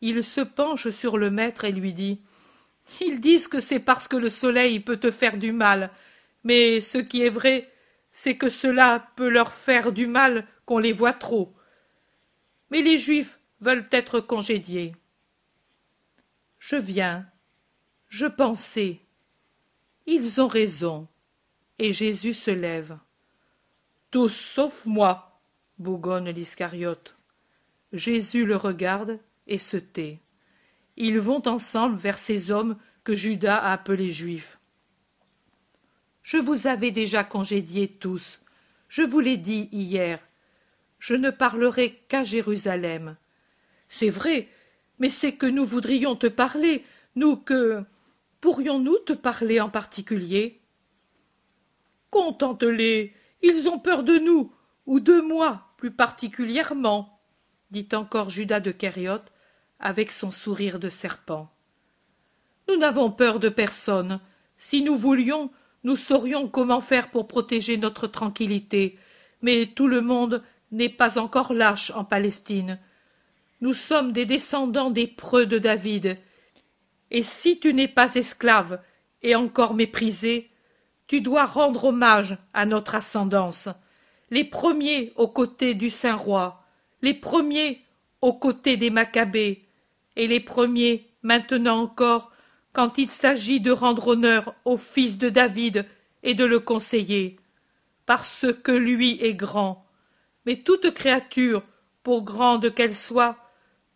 [0.00, 2.20] Il se penche sur le maître et lui dit
[3.00, 5.90] Ils disent que c'est parce que le soleil peut te faire du mal,
[6.42, 7.70] mais ce qui est vrai,
[8.12, 11.54] c'est que cela peut leur faire du mal qu'on les voit trop.
[12.70, 14.94] Mais les Juifs veulent être congédiés.
[16.58, 17.26] Je viens.
[18.08, 19.00] Je pensais.
[20.06, 21.08] Ils ont raison.
[21.78, 22.96] Et Jésus se lève.
[24.10, 25.40] Tous sauf moi,
[25.78, 27.16] bougonne l'Iscariote.
[27.92, 30.20] Jésus le regarde et se tait.
[30.96, 34.58] Ils vont ensemble vers ces hommes que Judas a appelés juifs.
[36.22, 38.40] Je vous avais déjà congédiés tous.
[38.88, 40.20] Je vous l'ai dit hier.
[40.98, 43.16] Je ne parlerai qu'à Jérusalem.
[43.88, 44.48] C'est vrai,
[44.98, 46.84] mais c'est que nous voudrions te parler,
[47.16, 47.84] nous que.
[48.40, 50.60] Pourrions-nous te parler en particulier?
[52.14, 53.12] Contente-les,
[53.42, 54.52] ils ont peur de nous,
[54.86, 57.18] ou de moi plus particulièrement
[57.72, 59.32] dit encore Judas de Kériote
[59.80, 61.50] avec son sourire de serpent.
[62.68, 64.20] Nous n'avons peur de personne.
[64.58, 65.50] Si nous voulions,
[65.82, 68.96] nous saurions comment faire pour protéger notre tranquillité,
[69.42, 72.78] mais tout le monde n'est pas encore lâche en Palestine.
[73.60, 76.16] Nous sommes des descendants des preux de David.
[77.10, 78.80] Et si tu n'es pas esclave
[79.22, 80.52] et encore méprisé,
[81.06, 83.68] tu dois rendre hommage à notre ascendance,
[84.30, 86.64] les premiers aux côtés du saint roi,
[87.02, 87.82] les premiers
[88.20, 89.64] aux côtés des Maccabées,
[90.16, 92.30] et les premiers maintenant encore
[92.72, 95.86] quand il s'agit de rendre honneur au fils de David
[96.22, 97.36] et de le conseiller,
[98.06, 99.86] parce que lui est grand.
[100.46, 101.62] Mais toute créature,
[102.02, 103.36] pour grande qu'elle soit,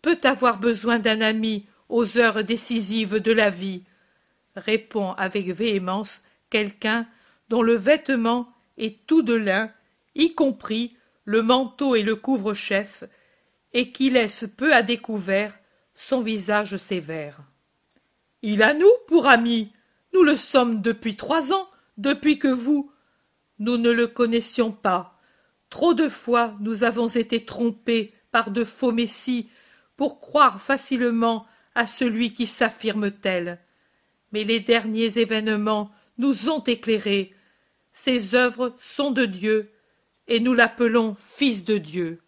[0.03, 3.83] peut avoir besoin d'un ami aux heures décisives de la vie,
[4.55, 7.07] répond avec véhémence quelqu'un
[7.49, 9.71] dont le vêtement est tout de lin,
[10.15, 13.05] y compris le manteau et le couvre-chef,
[13.73, 15.59] et qui laisse peu à découvert
[15.95, 17.41] son visage sévère.
[18.43, 19.73] Il a nous pour amis.
[20.15, 22.91] Nous le sommes depuis trois ans, depuis que vous.
[23.59, 25.19] Nous ne le connaissions pas.
[25.71, 29.51] Trop de fois nous avons été trompés par de faux messies
[29.97, 33.59] pour croire facilement à celui qui s'affirme tel.
[34.33, 37.35] Mais les derniers événements nous ont éclairés.
[37.93, 39.73] Ses œuvres sont de Dieu,
[40.27, 42.21] et nous l'appelons Fils de Dieu.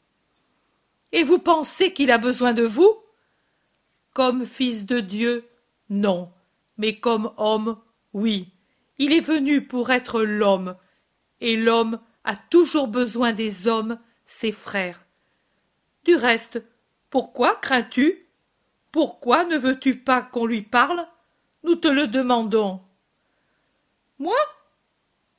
[1.12, 2.96] Et vous pensez qu'il a besoin de vous?
[4.14, 5.44] Comme Fils de Dieu,
[5.88, 6.32] non,
[6.78, 7.78] mais comme homme,
[8.12, 8.48] oui.
[8.98, 10.76] Il est venu pour être l'homme,
[11.40, 15.04] et l'homme a toujours besoin des hommes, ses frères.
[16.04, 16.62] Du reste,
[17.10, 18.26] pourquoi crains-tu?
[18.92, 21.06] Pourquoi ne veux-tu pas qu'on lui parle?
[21.64, 22.80] Nous te le demandons.
[24.20, 24.36] Moi?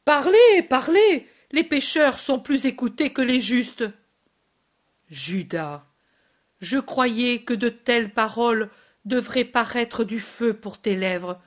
[0.03, 3.86] Parlez, parlez les pécheurs sont plus écoutés que les justes.
[5.09, 5.84] Judas,
[6.61, 8.69] je croyais que de telles paroles
[9.05, 11.41] devraient paraître du feu pour tes lèvres.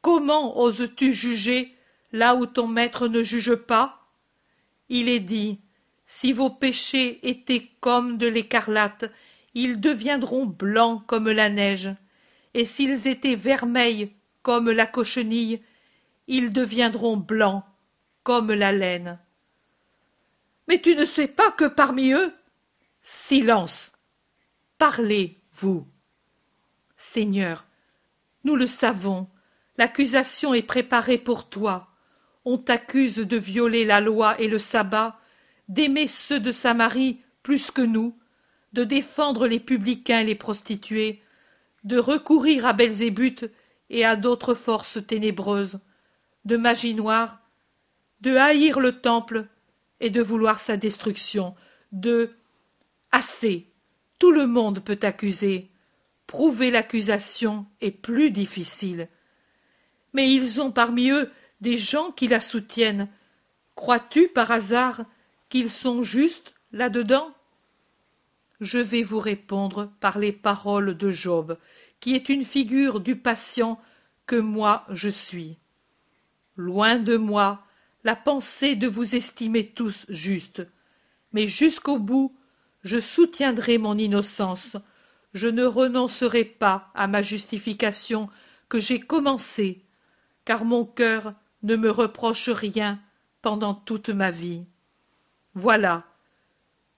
[0.00, 1.74] Comment oses-tu juger
[2.12, 4.06] là où ton maître ne juge pas?
[4.88, 5.60] Il est dit
[6.06, 9.10] si vos péchés étaient comme de l'écarlate,
[9.54, 11.90] ils deviendront blancs comme la neige,
[12.54, 14.12] et s'ils étaient vermeils
[14.42, 15.62] comme la cochenille,
[16.32, 17.62] ils deviendront blancs
[18.22, 19.18] comme la laine.
[20.66, 22.32] Mais tu ne sais pas que parmi eux.
[23.02, 23.92] Silence.
[24.78, 25.86] Parlez, vous.
[26.96, 27.66] Seigneur,
[28.44, 29.28] nous le savons,
[29.76, 31.88] l'accusation est préparée pour toi.
[32.46, 35.20] On t'accuse de violer la loi et le sabbat,
[35.68, 38.16] d'aimer ceux de Samarie plus que nous,
[38.72, 41.20] de défendre les publicains et les prostituées,
[41.84, 43.50] de recourir à Belzébuth
[43.90, 45.78] et à d'autres forces ténébreuses,
[46.44, 47.40] de magie noire,
[48.20, 49.46] de haïr le temple
[50.00, 51.54] et de vouloir sa destruction,
[51.92, 52.30] de
[53.10, 53.68] assez.
[54.18, 55.70] Tout le monde peut accuser.
[56.26, 59.08] Prouver l'accusation est plus difficile.
[60.12, 61.30] Mais ils ont parmi eux
[61.60, 63.08] des gens qui la soutiennent.
[63.74, 65.02] Crois-tu par hasard
[65.48, 67.34] qu'ils sont justes là-dedans?
[68.60, 71.58] Je vais vous répondre par les paroles de Job,
[72.00, 73.80] qui est une figure du patient
[74.26, 75.58] que moi je suis.
[76.56, 77.64] Loin de moi
[78.04, 80.62] la pensée de vous estimer tous justes.
[81.32, 82.36] Mais jusqu'au bout,
[82.82, 84.76] je soutiendrai mon innocence.
[85.34, 88.28] Je ne renoncerai pas à ma justification
[88.68, 89.84] que j'ai commencée,
[90.44, 93.00] car mon cœur ne me reproche rien
[93.40, 94.64] pendant toute ma vie.
[95.54, 96.04] Voilà.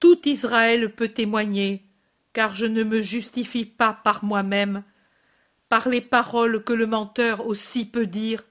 [0.00, 1.84] Tout Israël peut témoigner,
[2.32, 4.82] car je ne me justifie pas par moi-même,
[5.68, 8.42] par les paroles que le menteur aussi peut dire.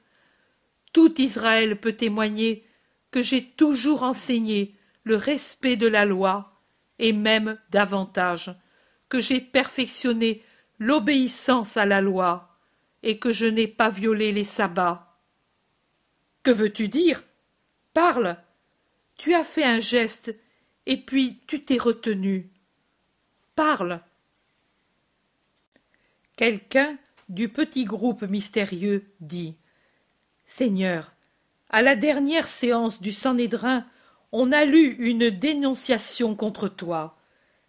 [0.93, 2.65] Tout Israël peut témoigner
[3.11, 6.61] que j'ai toujours enseigné le respect de la loi,
[6.99, 8.55] et même davantage,
[9.09, 10.43] que j'ai perfectionné
[10.79, 12.57] l'obéissance à la loi,
[13.01, 15.19] et que je n'ai pas violé les sabbats.
[16.43, 17.23] Que veux-tu dire?
[17.93, 18.37] Parle.
[19.17, 20.35] Tu as fait un geste,
[20.85, 22.49] et puis tu t'es retenu.
[23.55, 24.01] Parle.
[26.35, 26.97] Quelqu'un
[27.29, 29.55] du petit groupe mystérieux dit
[30.55, 31.15] Seigneur,
[31.71, 33.87] à la dernière séance du Sanhédrin,
[34.31, 37.17] on a lu une dénonciation contre toi.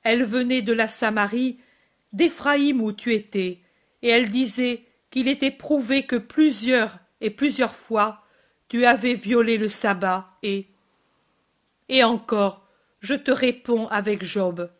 [0.02, 1.58] Elle venait de la Samarie,
[2.12, 3.62] d'Éphraïm où tu étais,
[4.02, 8.22] et elle disait qu'il était prouvé que plusieurs et plusieurs fois
[8.68, 10.68] tu avais violé le sabbat et
[11.88, 12.68] et encore
[13.00, 14.70] je te réponds avec job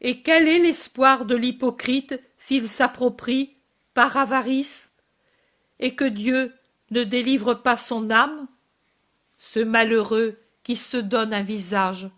[0.00, 3.56] et quel est l'espoir de l'hypocrite s'il s'approprie
[3.92, 4.94] par avarice
[5.80, 6.52] et que dieu
[6.92, 8.46] ne délivre pas son âme
[9.38, 12.10] ce malheureux qui se donne un visage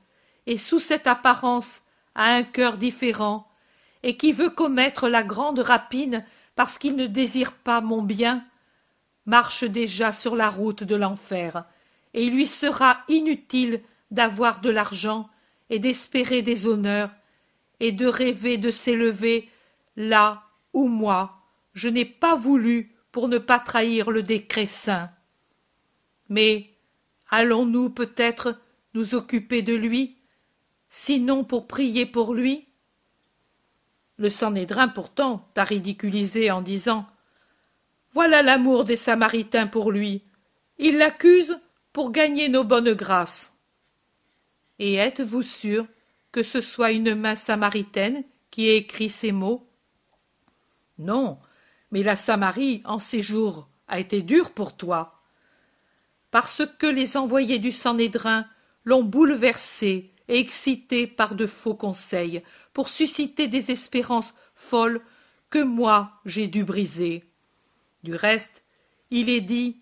[0.47, 3.49] et sous cette apparence a un cœur différent
[4.03, 6.25] et qui veut commettre la grande rapine
[6.57, 8.45] parce qu'il ne désire pas mon bien
[9.27, 11.65] marche déjà sur la route de l'enfer
[12.13, 15.31] et il lui sera inutile d'avoir de l'argent
[15.71, 17.11] et d'espérer des honneurs
[17.79, 19.49] et de rêver de s'élever
[19.97, 21.39] là où moi
[21.75, 25.09] je n'ai pas voulu pour ne pas trahir le décret saint.
[26.29, 26.69] Mais
[27.31, 28.59] allons-nous peut-être
[28.93, 30.17] nous occuper de lui
[30.91, 32.67] sinon pour prier pour lui?
[34.17, 37.07] Le sanhédrin pourtant t'a ridiculisé en disant
[38.11, 40.25] voilà l'amour des samaritains pour lui.
[40.79, 41.61] Ils l'accusent
[41.93, 43.55] pour gagner nos bonnes grâces.
[44.81, 45.87] Et êtes-vous sûr
[46.33, 49.71] que ce soit une main samaritaine qui ait écrit ces mots?
[50.99, 51.39] Non
[51.95, 55.23] mais la samarie en ces jours a été dure pour toi
[56.33, 58.47] parce que les envoyés du sanhédrin
[58.85, 62.43] l'ont bouleversé et excité par de faux conseils
[62.73, 65.01] pour susciter des espérances folles
[65.51, 67.23] que moi j'ai dû briser.
[68.03, 68.65] Du reste
[69.13, 69.81] il est dit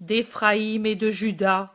[0.00, 1.72] d'éphraïm et de juda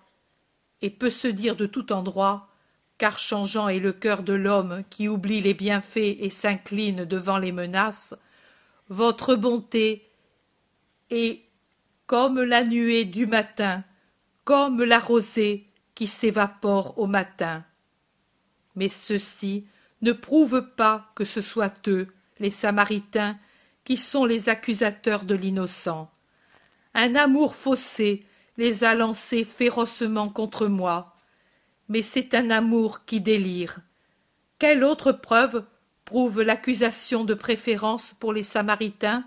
[0.82, 2.50] et peut se dire de tout endroit
[2.98, 7.54] car changeant est le cœur de l'homme qui oublie les bienfaits et s'incline devant les
[7.54, 8.14] menaces
[8.90, 10.06] votre bonté.
[11.12, 11.42] Est
[12.06, 13.84] comme la nuée du matin
[14.50, 17.64] comme la rosée qui s'évapore au matin.
[18.76, 19.68] Mais ceci
[20.02, 22.08] ne prouve pas que ce soit eux
[22.40, 23.38] les samaritains
[23.84, 26.10] qui sont les accusateurs de l'innocent.
[26.96, 28.26] Un amour faussé
[28.58, 31.16] les a lancés férocement contre moi.
[31.88, 33.82] Mais c'est un amour qui délire.
[34.58, 35.64] Quelle autre preuve
[36.12, 39.26] l'accusation de préférence pour les samaritains?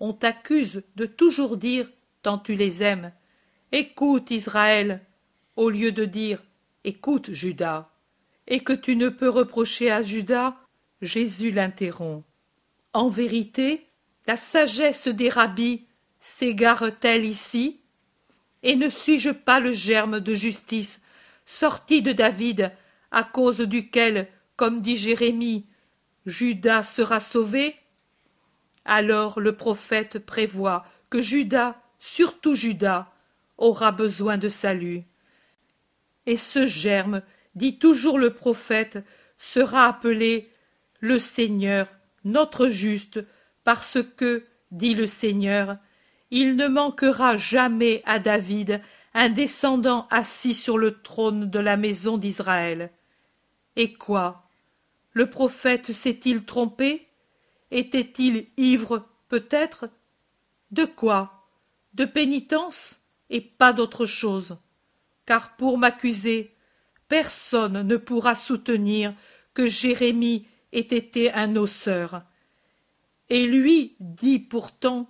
[0.00, 1.88] On t'accuse de toujours dire
[2.22, 3.12] tant tu les aimes.
[3.72, 5.00] Écoute israël
[5.56, 6.42] au lieu de dire
[6.84, 7.88] écoute judas
[8.46, 10.56] et que tu ne peux reprocher à judas
[11.00, 12.24] jésus l'interrompt.
[12.92, 13.86] En vérité
[14.26, 15.84] la sagesse des rabbis
[16.20, 17.80] s'égare t elle ici?
[18.62, 21.02] Et ne suis-je pas le germe de justice
[21.46, 22.72] sorti de david
[23.10, 25.66] à cause duquel comme dit jérémie
[26.26, 27.76] judas sera sauvé.
[28.84, 33.12] Alors le prophète prévoit que judas surtout judas
[33.58, 35.04] aura besoin de salut.
[36.26, 37.22] Et ce germe
[37.54, 39.04] dit toujours le prophète
[39.38, 40.50] sera appelé
[41.00, 41.88] le seigneur
[42.24, 43.24] notre juste
[43.64, 45.76] parce que dit le seigneur
[46.30, 48.80] il ne manquera jamais à david
[49.12, 52.90] un descendant assis sur le trône de la maison d'israël.
[53.76, 54.41] Et quoi?
[55.12, 57.08] Le prophète s'est-il trompé?
[57.70, 59.88] Était-il ivre peut-être?
[60.70, 61.46] De quoi?
[61.94, 63.00] De pénitence?
[63.30, 64.58] Et pas d'autre chose.
[65.26, 66.54] Car pour m'accuser
[67.08, 69.14] personne ne pourra soutenir
[69.54, 72.22] que jérémie ait été un osseur
[73.32, 75.08] et lui dit pourtant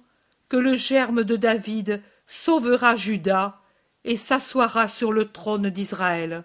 [0.48, 3.60] que le germe de david sauvera juda
[4.04, 6.44] et s'assoira sur le trône d'israël.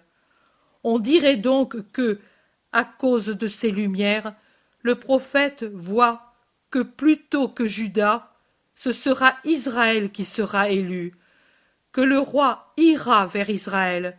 [0.82, 2.18] On dirait donc que
[2.72, 4.34] à cause de ces lumières
[4.82, 6.34] le prophète voit
[6.70, 8.32] que plutôt que juda
[8.74, 11.14] ce sera israël qui sera élu
[11.92, 14.18] que le roi ira vers Israël,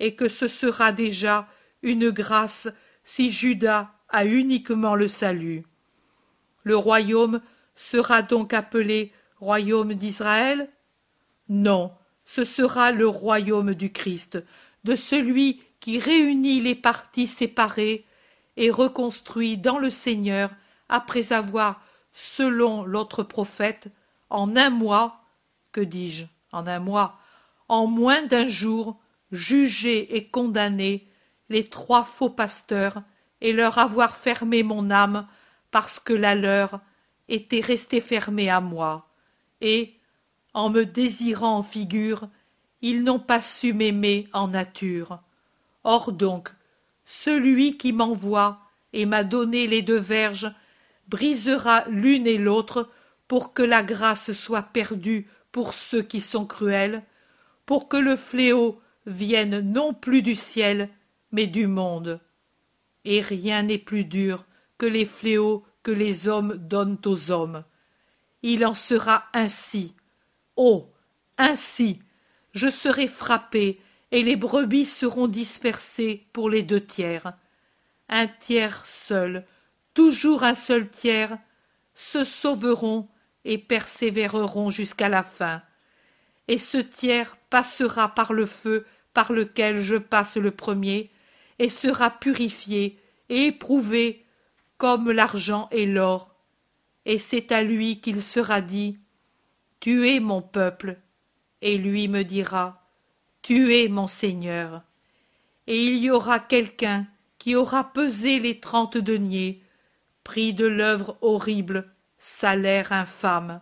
[0.00, 1.48] et que ce sera déjà
[1.82, 2.68] une grâce
[3.04, 5.64] si Judas a uniquement le salut.
[6.64, 7.40] Le royaume
[7.74, 10.68] sera donc appelé royaume d'Israël?
[11.48, 11.92] Non,
[12.24, 14.42] ce sera le royaume du Christ,
[14.84, 18.04] de celui qui réunit les parties séparées
[18.56, 20.50] et reconstruit dans le Seigneur,
[20.88, 21.80] après avoir,
[22.12, 23.92] selon l'autre prophète,
[24.28, 25.22] en un mois,
[25.70, 27.20] que dis-je, en un mois,
[27.68, 28.98] en moins d'un jour,
[29.30, 31.06] jugé et condamné
[31.50, 33.00] les trois faux pasteurs
[33.40, 35.28] et leur avoir fermé mon âme
[35.70, 36.80] parce que la leur
[37.28, 39.08] était restée fermée à moi,
[39.60, 39.94] et,
[40.52, 42.28] en me désirant en figure,
[42.82, 45.20] ils n'ont pas su m'aimer en nature.
[45.88, 46.48] Or donc,
[47.04, 48.58] celui qui m'envoie
[48.92, 50.52] et m'a donné les deux verges
[51.06, 52.90] brisera l'une et l'autre
[53.28, 57.04] pour que la grâce soit perdue pour ceux qui sont cruels,
[57.66, 60.88] pour que le fléau vienne non plus du ciel,
[61.30, 62.18] mais du monde.
[63.04, 64.44] Et rien n'est plus dur
[64.78, 67.62] que les fléaux que les hommes donnent aux hommes.
[68.42, 69.94] Il en sera ainsi.
[70.56, 70.90] Oh.
[71.38, 72.00] Ainsi.
[72.54, 73.80] Je serai frappé,
[74.16, 77.34] et les brebis seront dispersées pour les deux tiers.
[78.08, 79.44] Un tiers seul,
[79.92, 81.36] toujours un seul tiers,
[81.94, 83.10] se sauveront
[83.44, 85.60] et persévéreront jusqu'à la fin.
[86.48, 91.10] Et ce tiers passera par le feu par lequel je passe le premier,
[91.58, 92.98] et sera purifié
[93.28, 94.24] et éprouvé
[94.78, 96.34] comme l'argent et l'or.
[97.04, 98.98] Et c'est à lui qu'il sera dit
[99.78, 100.96] Tu es mon peuple,
[101.60, 102.85] et lui me dira
[103.48, 104.82] Tu es mon Seigneur.
[105.68, 107.06] Et il y aura quelqu'un
[107.38, 109.62] qui aura pesé les trente deniers,
[110.24, 111.88] prix de l'œuvre horrible,
[112.18, 113.60] salaire infâme.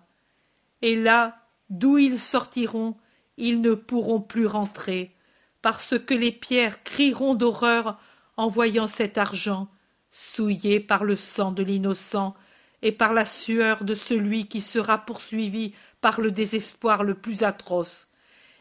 [0.80, 1.36] Et là,
[1.68, 2.96] d'où ils sortiront,
[3.36, 5.14] ils ne pourront plus rentrer,
[5.60, 8.00] parce que les pierres crieront d'horreur
[8.38, 9.68] en voyant cet argent,
[10.10, 12.34] souillé par le sang de l'innocent
[12.80, 18.08] et par la sueur de celui qui sera poursuivi par le désespoir le plus atroce.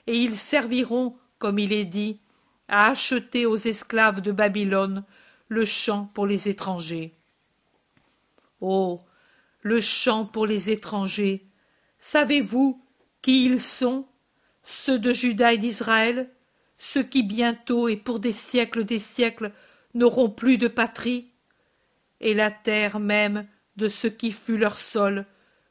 [0.08, 2.20] Et ils serviront, comme il est dit,
[2.68, 5.04] à acheter aux esclaves de Babylone
[5.48, 7.16] le champ pour les étrangers.
[8.62, 9.00] Oh.
[9.62, 11.48] Le champ pour les étrangers.
[12.00, 12.84] Savez-vous
[13.22, 14.08] qui ils sont?
[14.64, 16.30] Ceux de Juda et d'Israël,
[16.78, 19.52] ceux qui bientôt et pour des siècles des siècles
[19.94, 21.32] n'auront plus de patrie?
[22.20, 23.46] Et la terre même
[23.76, 25.26] de ce qui fut leur sol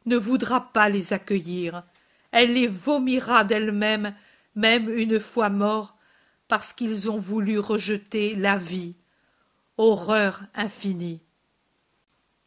[0.07, 1.85] ne voudra pas les accueillir.
[2.33, 4.15] Elle les vomira d'elle-même,
[4.55, 5.97] même une fois morts,
[6.49, 8.97] parce qu'ils ont voulu rejeter la vie
[9.79, 11.23] horreur infinie.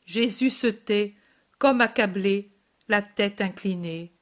[0.05, 1.15] Jésus se tait,
[1.57, 2.51] comme accablé,
[2.87, 4.13] la tête inclinée.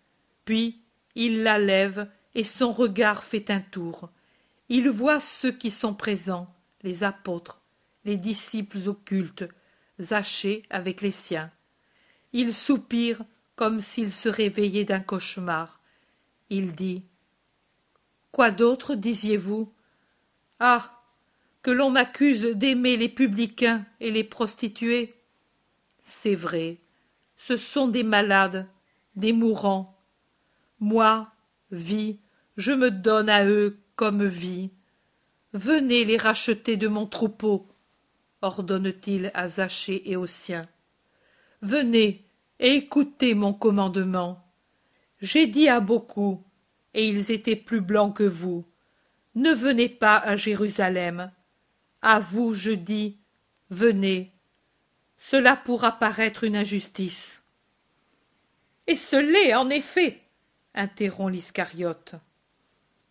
[0.46, 0.82] Puis
[1.16, 4.10] il la lève et son regard fait un tour.
[4.70, 6.48] Il voit ceux qui sont présents,
[6.82, 7.62] les apôtres,
[8.06, 9.46] les disciples occultes,
[10.02, 11.52] Zachée avec les siens.
[12.32, 13.24] Il soupire
[13.56, 15.80] comme s'il se réveillait d'un cauchemar.
[16.50, 17.04] Il dit
[18.32, 19.72] Quoi d'autre disiez-vous?
[20.60, 21.00] Ah
[21.64, 25.16] que l'on m'accuse d'aimer les publicains et les prostituées.
[26.04, 26.78] C'est vrai,
[27.38, 28.68] ce sont des malades,
[29.16, 29.98] des mourants.
[30.82, 31.32] Moi,
[31.72, 32.20] vie,
[32.58, 34.72] je me donne à eux comme vie.
[35.54, 37.68] Venez les racheter de mon troupeau,
[38.42, 40.68] ordonne-t-il à Zachée et aux siens.
[41.62, 42.26] Venez
[42.64, 44.42] écoutez mon commandement.
[45.22, 46.44] J'ai dit à beaucoup,
[46.94, 48.66] et ils étaient plus blancs que vous.
[49.36, 51.32] Ne venez pas à Jérusalem,
[52.02, 53.18] à vous, je dis,
[53.70, 54.32] venez.
[55.18, 57.44] Cela pourra paraître une injustice.
[58.88, 60.22] Et ce l'est, en effet,
[60.74, 62.16] interrompt l'Iscariote.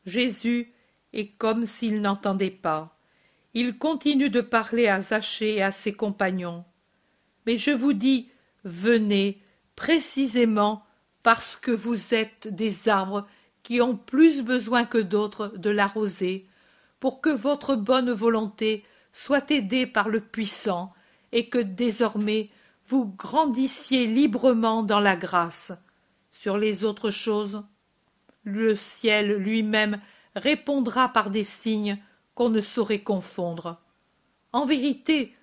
[0.07, 0.73] Jésus
[1.13, 2.99] est comme s'il n'entendait pas.
[3.55, 6.65] Il continue de parler à Zachée et à ses compagnons.
[7.47, 8.31] Mais je vous dis,
[8.65, 9.42] venez,
[9.77, 10.85] précisément
[11.23, 13.27] parce que vous êtes des arbres
[13.63, 16.47] qui ont plus besoin que d'autres de la rosée,
[17.01, 20.93] pour que votre bonne volonté soit aidée par le puissant
[21.33, 22.51] et que désormais
[22.89, 25.73] vous grandissiez librement dans la grâce.
[26.33, 27.63] Sur les autres choses,
[28.45, 30.01] le ciel lui-même
[30.35, 31.99] répondra par des signes
[32.35, 33.81] qu'on ne saurait confondre.
[34.53, 35.35] En vérité,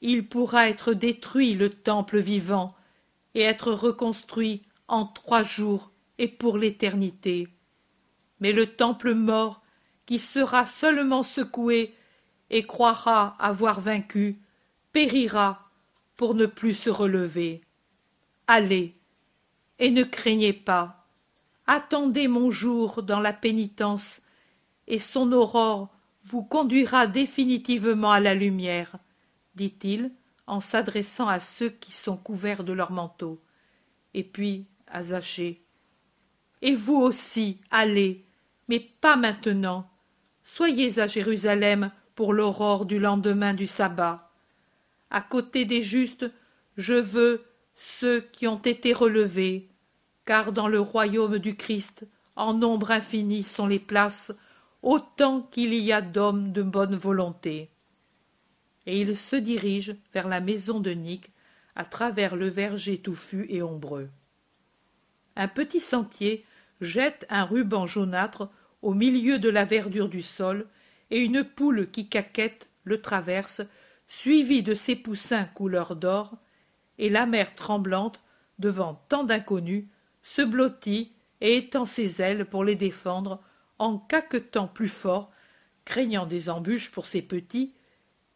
[0.00, 2.74] il pourra être détruit le temple vivant
[3.34, 7.48] et être reconstruit en trois jours et pour l'éternité.
[8.40, 9.62] Mais le temple mort
[10.06, 11.94] qui sera seulement secoué
[12.50, 14.40] et croira avoir vaincu,
[14.92, 15.70] périra
[16.16, 17.62] pour ne plus se relever.
[18.46, 18.94] Allez,
[19.78, 21.06] et ne craignez pas,
[21.66, 24.22] attendez mon jour dans la pénitence
[24.86, 25.88] et son aurore
[26.24, 28.98] vous conduira définitivement à la lumière
[29.54, 30.12] dit-il
[30.46, 33.40] en s'adressant à ceux qui sont couverts de leurs manteaux.
[34.14, 35.62] Et puis à Zachée
[36.62, 38.24] et vous aussi allez
[38.68, 39.90] mais pas maintenant.
[40.44, 44.30] Soyez à jérusalem pour l'aurore du lendemain du sabbat.
[45.10, 46.30] À côté des justes
[46.76, 47.44] je veux
[47.76, 49.68] ceux qui ont été relevés
[50.24, 54.32] car dans le royaume du christ en nombre infini sont les places
[54.82, 57.71] autant qu'il y a d'hommes de bonne volonté
[58.86, 61.30] et il se dirige vers la maison de Nick
[61.74, 64.10] à travers le verger touffu et ombreux.
[65.36, 66.44] Un petit sentier
[66.80, 68.50] jette un ruban jaunâtre
[68.82, 70.66] au milieu de la verdure du sol
[71.10, 73.62] et une poule qui caquette le traverse
[74.08, 76.36] suivie de ses poussins couleur d'or
[76.98, 78.20] et la mère tremblante
[78.58, 79.86] devant tant d'inconnus
[80.22, 83.40] se blottit et étend ses ailes pour les défendre
[83.78, 85.30] en caquetant plus fort
[85.84, 87.74] craignant des embûches pour ses petits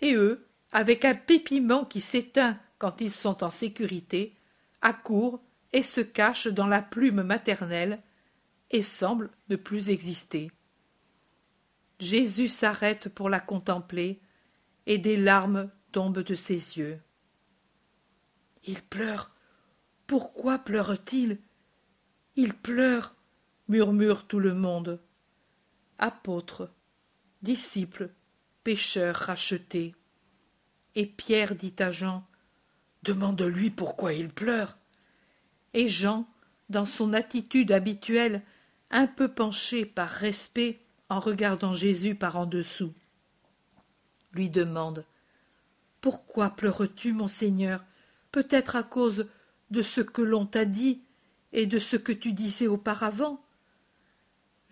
[0.00, 4.36] et eux avec un pépiment qui s'éteint quand ils sont en sécurité
[4.82, 5.42] accourent
[5.72, 8.02] et se cachent dans la plume maternelle
[8.70, 10.50] et semblent ne plus exister.
[11.98, 14.20] Jésus s'arrête pour la contempler
[14.86, 17.00] et des larmes tombent de ses yeux.
[18.64, 19.30] Il pleure.
[20.06, 21.38] Pourquoi pleure-t-il?
[22.36, 23.14] Il pleure
[23.68, 25.00] murmure tout le monde.
[25.98, 26.70] Apôtres
[27.42, 28.10] disciples
[28.66, 29.94] pécheurs rachetés
[30.96, 32.26] et pierre dit à jean
[33.04, 34.76] demande-lui pourquoi il pleure.
[35.72, 36.26] Et jean
[36.68, 38.42] dans son attitude habituelle
[38.90, 42.92] un peu penché par respect en regardant jésus par en dessous
[44.32, 45.04] lui demande
[46.00, 47.84] pourquoi pleures-tu mon seigneur?
[48.32, 49.28] Peut-être à cause
[49.70, 51.02] de ce que l'on t'a dit
[51.52, 53.40] et de ce que tu disais auparavant.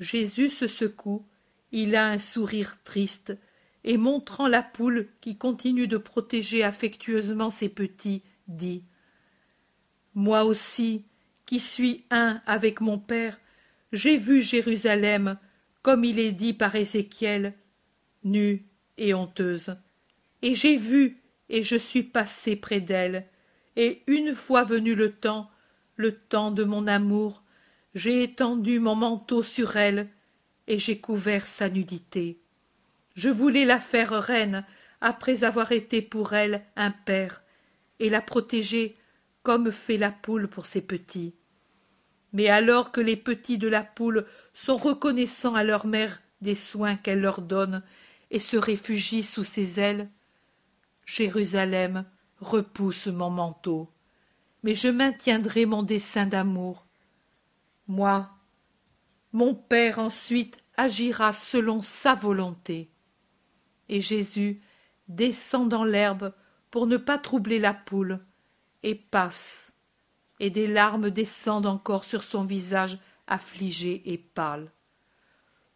[0.01, 1.24] Jésus se secoue.
[1.70, 3.36] Il a un sourire triste
[3.85, 8.85] et montrant la poule qui continue de protéger affectueusement ses petits dit
[10.14, 11.05] moi aussi
[11.47, 13.39] qui suis un avec mon père
[13.93, 15.39] j'ai vu jérusalem
[15.82, 17.55] comme il est dit par ézéchiel
[18.24, 18.66] nue
[18.97, 19.76] et honteuse.
[20.43, 23.26] Et j'ai vu et je suis passé près d'elle.
[23.76, 25.51] Et une fois venu le temps
[25.97, 27.45] le temps de mon amour
[27.95, 30.09] j'ai étendu mon manteau sur elle
[30.66, 32.41] et j'ai couvert sa nudité
[33.15, 34.65] je voulais la faire reine
[35.01, 37.43] après avoir été pour elle un père
[38.01, 38.97] et la protéger
[39.43, 41.35] comme fait la poule pour ses petits.
[42.33, 46.97] Mais alors que les petits de la poule sont reconnaissants à leur mère des soins
[46.97, 47.83] qu'elle leur donne
[48.31, 50.09] et se réfugient sous ses ailes
[51.07, 52.05] jérusalem
[52.41, 53.91] repousse mon manteau
[54.62, 56.87] mais je maintiendrai mon dessein d'amour.
[57.87, 58.31] Moi
[59.33, 62.91] mon père ensuite agira selon sa volonté
[63.95, 64.61] et jésus
[65.09, 66.32] descend dans l'herbe
[66.70, 68.20] pour ne pas troubler la poule
[68.82, 69.76] et passe
[70.40, 74.70] et des larmes descendent encore sur son visage affligé et pâle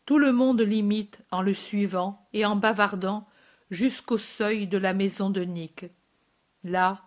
[0.09, 3.29] tout le monde l'imite en le suivant et en bavardant
[3.71, 5.85] jusqu'au seuil de la maison de Nick.
[6.65, 7.03] Là,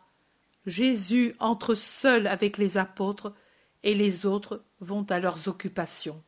[0.68, 3.34] Jésus entre seul avec les apôtres
[3.82, 6.24] et les autres vont à leurs occupations.